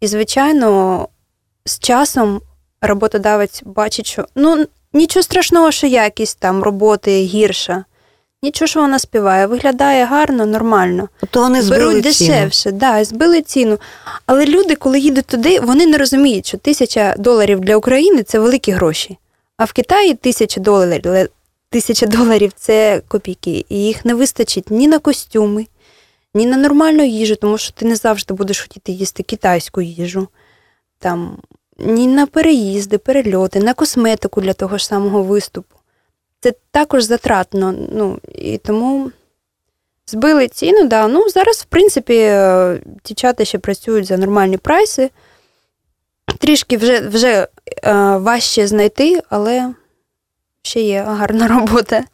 І, 0.00 0.06
звичайно, 0.06 1.08
з 1.64 1.78
часом 1.78 2.40
роботодавець 2.80 3.62
бачить, 3.64 4.06
що 4.06 4.26
ну, 4.34 4.66
нічого 4.92 5.22
страшного, 5.22 5.70
що 5.70 5.86
якість 5.86 6.38
там 6.38 6.62
роботи 6.62 7.22
гірша. 7.22 7.84
Нічого, 8.44 8.66
що 8.66 8.80
вона 8.80 8.98
співає, 8.98 9.46
виглядає 9.46 10.04
гарно, 10.04 10.46
нормально. 10.46 11.08
Тобто 11.20 11.40
вони 11.40 11.62
збили 11.62 11.84
Беруть 11.84 12.14
ціну. 12.14 12.30
дешевше, 12.30 12.72
да, 12.72 13.04
збили 13.04 13.42
ціну. 13.42 13.78
Але 14.26 14.46
люди, 14.46 14.74
коли 14.74 14.98
їдуть 14.98 15.26
туди, 15.26 15.60
вони 15.60 15.86
не 15.86 15.98
розуміють, 15.98 16.46
що 16.46 16.58
тисяча 16.58 17.14
доларів 17.18 17.60
для 17.60 17.76
України 17.76 18.22
це 18.22 18.38
великі 18.38 18.72
гроші. 18.72 19.18
А 19.56 19.64
в 19.64 19.72
Китаї 19.72 20.14
тисяча 20.14 20.60
доларів, 20.60 21.28
тисяча 21.70 22.06
доларів 22.06 22.52
це 22.56 23.02
копійки. 23.08 23.64
І 23.68 23.76
їх 23.76 24.04
не 24.04 24.14
вистачить 24.14 24.70
ні 24.70 24.88
на 24.88 24.98
костюми, 24.98 25.66
ні 26.34 26.46
на 26.46 26.56
нормальну 26.56 27.04
їжу, 27.04 27.36
тому 27.36 27.58
що 27.58 27.72
ти 27.72 27.86
не 27.86 27.96
завжди 27.96 28.34
будеш 28.34 28.60
хотіти 28.60 28.92
їсти 28.92 29.22
китайську 29.22 29.80
їжу. 29.80 30.28
Там, 30.98 31.36
ні 31.78 32.06
на 32.06 32.26
переїзди, 32.26 32.98
перельоти, 32.98 33.60
на 33.60 33.74
косметику 33.74 34.40
для 34.40 34.52
того 34.52 34.78
ж 34.78 34.86
самого 34.86 35.22
виступу. 35.22 35.73
Це 36.44 36.54
також 36.70 37.04
затратно. 37.04 37.74
Ну, 37.92 38.18
і 38.34 38.58
тому 38.58 39.10
збили 40.06 40.48
ціну, 40.48 40.88
да. 40.88 41.08
Ну, 41.08 41.28
зараз, 41.28 41.56
в 41.56 41.64
принципі, 41.64 42.16
е, 42.16 42.80
дівчата 43.04 43.44
ще 43.44 43.58
працюють 43.58 44.06
за 44.06 44.16
нормальні 44.16 44.56
прайси. 44.56 45.10
Трішки 46.38 46.76
вже, 46.76 47.00
вже 47.00 47.48
е, 47.84 47.92
важче 48.16 48.66
знайти, 48.66 49.22
але 49.30 49.74
ще 50.62 50.80
є 50.80 51.02
гарна 51.02 51.48
робота. 51.58 52.04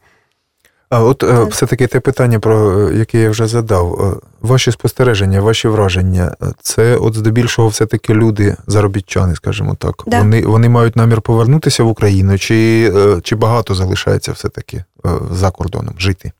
А 0.89 1.03
от 1.03 1.23
е, 1.23 1.43
все-таки 1.43 1.87
те 1.87 1.99
питання, 1.99 2.39
про 2.39 2.87
е, 2.89 2.97
яке 2.97 3.19
я 3.19 3.29
вже 3.29 3.47
задав. 3.47 4.21
Ваші 4.41 4.71
спостереження, 4.71 5.41
ваші 5.41 5.67
враження, 5.67 6.35
це 6.61 6.95
от 6.95 7.15
здебільшого 7.15 7.67
все-таки 7.67 8.13
люди, 8.13 8.57
заробітчани, 8.67 9.35
скажімо 9.35 9.75
так. 9.79 10.03
Да. 10.07 10.19
Вони, 10.19 10.41
вони 10.45 10.69
мають 10.69 10.95
намір 10.95 11.21
повернутися 11.21 11.83
в 11.83 11.87
Україну, 11.87 12.37
чи, 12.37 12.91
е, 12.95 13.21
чи 13.23 13.35
багато 13.35 13.75
залишається 13.75 14.31
все-таки 14.31 14.77
е, 14.77 15.09
за 15.31 15.51
кордоном 15.51 15.95
жити? 15.99 16.31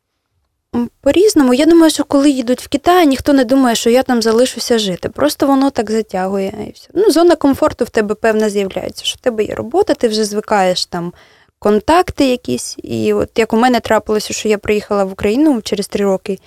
По-різному. 1.01 1.53
Я 1.53 1.65
думаю, 1.65 1.91
що 1.91 2.03
коли 2.03 2.29
їдуть 2.29 2.61
в 2.61 2.67
Китай, 2.67 3.07
ніхто 3.07 3.33
не 3.33 3.45
думає, 3.45 3.75
що 3.75 3.89
я 3.89 4.03
там 4.03 4.21
залишуся 4.21 4.79
жити. 4.79 5.09
Просто 5.09 5.47
воно 5.47 5.69
так 5.69 5.91
затягує. 5.91 6.53
І 6.67 6.71
все. 6.71 6.87
Ну, 6.93 7.11
зона 7.11 7.35
комфорту 7.35 7.85
в 7.85 7.89
тебе 7.89 8.15
певна 8.15 8.49
з'являється, 8.49 9.05
що 9.05 9.17
в 9.17 9.21
тебе 9.21 9.43
є 9.43 9.55
робота, 9.55 9.93
ти 9.93 10.07
вже 10.07 10.25
звикаєш 10.25 10.85
там 10.85 11.13
контакти 11.59 12.25
якісь. 12.25 12.77
І 12.83 13.13
от 13.13 13.29
як 13.39 13.53
у 13.53 13.57
мене 13.57 13.79
трапилося, 13.79 14.33
що 14.33 14.49
я 14.49 14.57
приїхала 14.57 15.03
в 15.03 15.11
Україну 15.11 15.61
через 15.61 15.87
три 15.87 16.05
роки, 16.05 16.39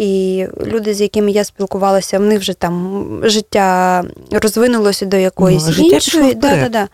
і 0.00 0.46
люди, 0.66 0.94
з 0.94 1.00
якими 1.00 1.30
я 1.30 1.44
спілкувалася, 1.44 2.18
в 2.18 2.22
них 2.22 2.40
вже 2.40 2.52
там 2.54 3.06
життя 3.24 4.04
розвинулося 4.30 5.06
до 5.06 5.16
якоїсь 5.16 5.78
Ну, 5.78 5.84
іншої. 5.88 6.34
Да, 6.34 6.56
да, 6.56 6.68
да. 6.68 6.88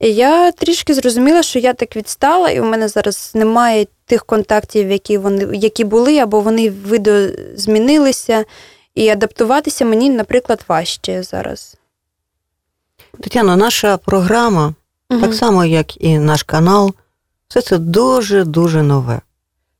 І 0.00 0.14
я 0.14 0.52
трішки 0.52 0.94
зрозуміла, 0.94 1.42
що 1.42 1.58
я 1.58 1.74
так 1.74 1.96
відстала, 1.96 2.50
і 2.50 2.60
у 2.60 2.64
мене 2.64 2.88
зараз 2.88 3.32
немає 3.34 3.86
тих 4.06 4.24
контактів, 4.24 4.90
які 4.90 5.18
вони 5.18 5.48
які 5.56 5.84
були, 5.84 6.18
або 6.18 6.40
вони 6.40 6.70
видозмінилися. 6.70 8.44
І 8.94 9.08
адаптуватися 9.08 9.84
мені, 9.84 10.10
наприклад, 10.10 10.64
важче 10.68 11.22
зараз. 11.22 11.76
Тетяно, 13.20 13.56
наша 13.56 13.96
програма, 13.96 14.74
Мгм. 15.10 15.20
так 15.20 15.34
само 15.34 15.64
як 15.64 16.02
і 16.04 16.18
наш 16.18 16.42
канал, 16.42 16.92
все 17.48 17.60
це 17.60 17.78
дуже-дуже 17.78 18.82
нове. 18.82 19.20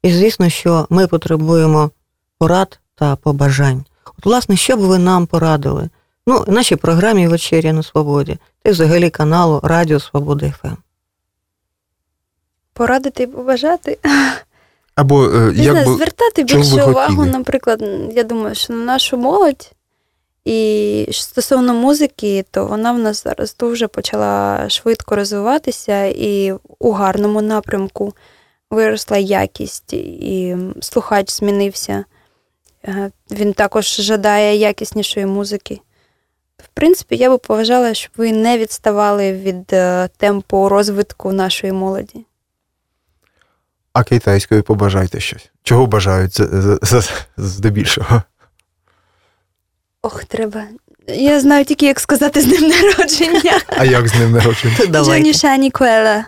І 0.02 0.12
звісно, 0.12 0.48
що 0.48 0.86
ми 0.90 1.06
потребуємо 1.06 1.90
порад 2.38 2.78
та 2.94 3.16
побажань. 3.16 3.84
От, 4.18 4.26
власне, 4.26 4.56
що 4.56 4.76
б 4.76 4.80
ви 4.80 4.98
нам 4.98 5.26
порадили? 5.26 5.88
Ну, 6.26 6.44
нашій 6.48 6.76
програмі 6.76 7.28
Вечеря 7.28 7.72
на 7.72 7.82
Свободі, 7.82 8.38
та 8.62 8.70
й 8.70 8.72
взагалі 8.72 9.10
каналу 9.10 9.60
Радіо 9.62 10.00
Свобода 10.00 10.46
Ем». 10.46 10.52
ФМ. 10.52 10.76
Порадити 12.72 13.22
і 13.22 13.26
побажати. 13.26 13.98
Або 14.94 15.24
е, 15.24 15.52
Не 15.52 15.62
як 15.62 15.72
знаю, 15.72 15.86
би, 15.86 15.94
звертати 15.94 16.44
більше 16.44 16.84
увагу, 16.84 17.24
наприклад, 17.24 17.84
я 18.12 18.24
думаю, 18.24 18.54
що 18.54 18.72
на 18.72 18.84
нашу 18.84 19.16
молодь. 19.16 19.72
І 20.44 21.08
стосовно 21.10 21.74
музики, 21.74 22.44
то 22.50 22.66
вона 22.66 22.92
в 22.92 22.98
нас 22.98 23.24
зараз 23.24 23.56
дуже 23.60 23.88
почала 23.88 24.68
швидко 24.68 25.16
розвиватися, 25.16 26.04
і 26.04 26.54
у 26.78 26.92
гарному 26.92 27.42
напрямку 27.42 28.14
виросла 28.70 29.18
якість, 29.18 29.92
і 29.92 30.56
слухач 30.80 31.32
змінився. 31.32 32.04
Е, 32.88 33.10
Він 33.30 33.52
також 33.52 33.86
жадає 34.00 34.56
якіснішої 34.56 35.26
музики. 35.26 35.80
В 36.58 36.68
принципі, 36.74 37.16
я 37.16 37.30
би 37.30 37.38
поважала, 37.38 37.94
щоб 37.94 38.12
ви 38.16 38.32
не 38.32 38.58
відставали 38.58 39.32
від 39.32 39.72
е, 39.72 40.08
темпу 40.16 40.68
розвитку 40.68 41.32
нашої 41.32 41.72
молоді. 41.72 42.24
а 43.92 44.04
китайською 44.04 44.62
побажайте 44.62 45.20
щось. 45.20 45.50
Чого 45.62 45.86
бажають 45.86 46.32
з- 46.36 46.78
з- 46.82 47.00
з- 47.02 47.10
здебільшого? 47.36 48.22
Ох, 50.02 50.24
треба. 50.24 50.64
Я 51.08 51.40
знаю 51.40 51.64
тільки, 51.64 51.86
як 51.86 52.00
сказати 52.00 52.40
з 52.40 52.46
ним 52.46 52.68
народження. 52.70 53.60
А 53.66 53.84
як 53.84 54.08
з 54.08 54.14
ним 54.14 54.32
народження? 54.32 54.76
Давайте. 54.88 55.02
Джоніша 55.22 55.56
Нікуела. 55.56 56.24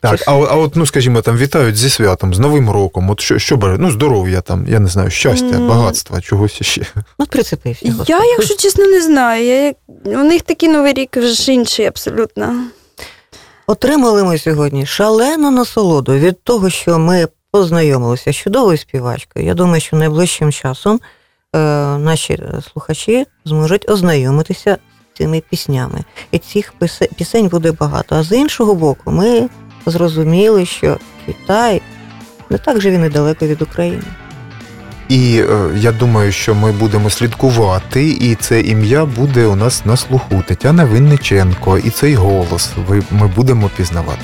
Так, 0.00 0.22
а, 0.26 0.30
а 0.30 0.56
от, 0.56 0.76
ну 0.76 0.86
скажімо, 0.86 1.22
там 1.22 1.36
вітають 1.36 1.76
зі 1.76 1.90
святом, 1.90 2.34
з 2.34 2.38
Новим 2.38 2.70
роком. 2.70 3.10
От 3.10 3.20
що, 3.20 3.38
що 3.38 3.56
бажають? 3.56 3.82
Ну, 3.82 3.90
здоров'я 3.90 4.40
там, 4.40 4.66
я 4.68 4.80
не 4.80 4.88
знаю, 4.88 5.10
щастя, 5.10 5.58
багатства, 5.58 6.20
чогось 6.20 6.62
ще. 6.62 6.82
Ну, 7.18 7.26
прицепився. 7.26 7.94
Я, 8.06 8.24
якщо 8.24 8.56
чесно, 8.56 8.86
не 8.86 9.02
знаю. 9.02 9.44
Я, 9.44 9.74
у 10.04 10.24
них 10.24 10.42
такий 10.42 10.68
новий 10.68 10.92
рік 10.92 11.16
вже 11.16 11.28
ж 11.28 11.52
інший 11.52 11.86
абсолютно. 11.86 12.64
Отримали 13.66 14.24
ми 14.24 14.38
сьогодні 14.38 14.86
шалену 14.86 15.50
насолоду 15.50 16.14
від 16.14 16.42
того, 16.42 16.70
що 16.70 16.98
ми 16.98 17.28
познайомилися 17.50 18.32
з 18.32 18.36
чудовою 18.36 18.78
співачкою. 18.78 19.46
Я 19.46 19.54
думаю, 19.54 19.80
що 19.80 19.96
найближчим 19.96 20.52
часом 20.52 21.00
е, 21.54 21.58
наші 21.98 22.32
е, 22.32 22.62
слухачі 22.72 23.26
зможуть 23.44 23.90
ознайомитися 23.90 24.78
цими 25.18 25.42
піснями. 25.50 26.04
І 26.30 26.38
цих 26.38 26.74
пісень 27.16 27.48
буде 27.48 27.72
багато. 27.72 28.16
А 28.16 28.22
з 28.22 28.32
іншого 28.32 28.74
боку, 28.74 29.10
ми 29.10 29.48
зрозуміли, 29.86 30.66
що 30.66 30.98
Китай 31.26 31.82
не 32.50 32.58
так 32.58 32.80
же 32.80 32.90
він 32.90 33.04
і 33.04 33.08
далеко 33.08 33.46
від 33.46 33.62
України. 33.62 34.02
І 35.08 35.42
е, 35.50 35.68
я 35.76 35.92
думаю, 35.92 36.32
що 36.32 36.54
ми 36.54 36.72
будемо 36.72 37.10
слідкувати, 37.10 38.08
і 38.08 38.34
це 38.34 38.60
ім'я 38.60 39.04
буде 39.04 39.46
у 39.46 39.56
нас 39.56 39.84
на 39.84 39.96
слуху. 39.96 40.42
Тетяна 40.48 40.84
Винниченко, 40.84 41.78
і 41.78 41.90
цей 41.90 42.14
голос 42.14 42.72
ми 43.10 43.26
будемо 43.26 43.70
пізнавати. 43.76 44.22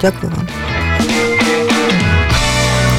Дякую 0.00 0.32
вам. 0.36 0.48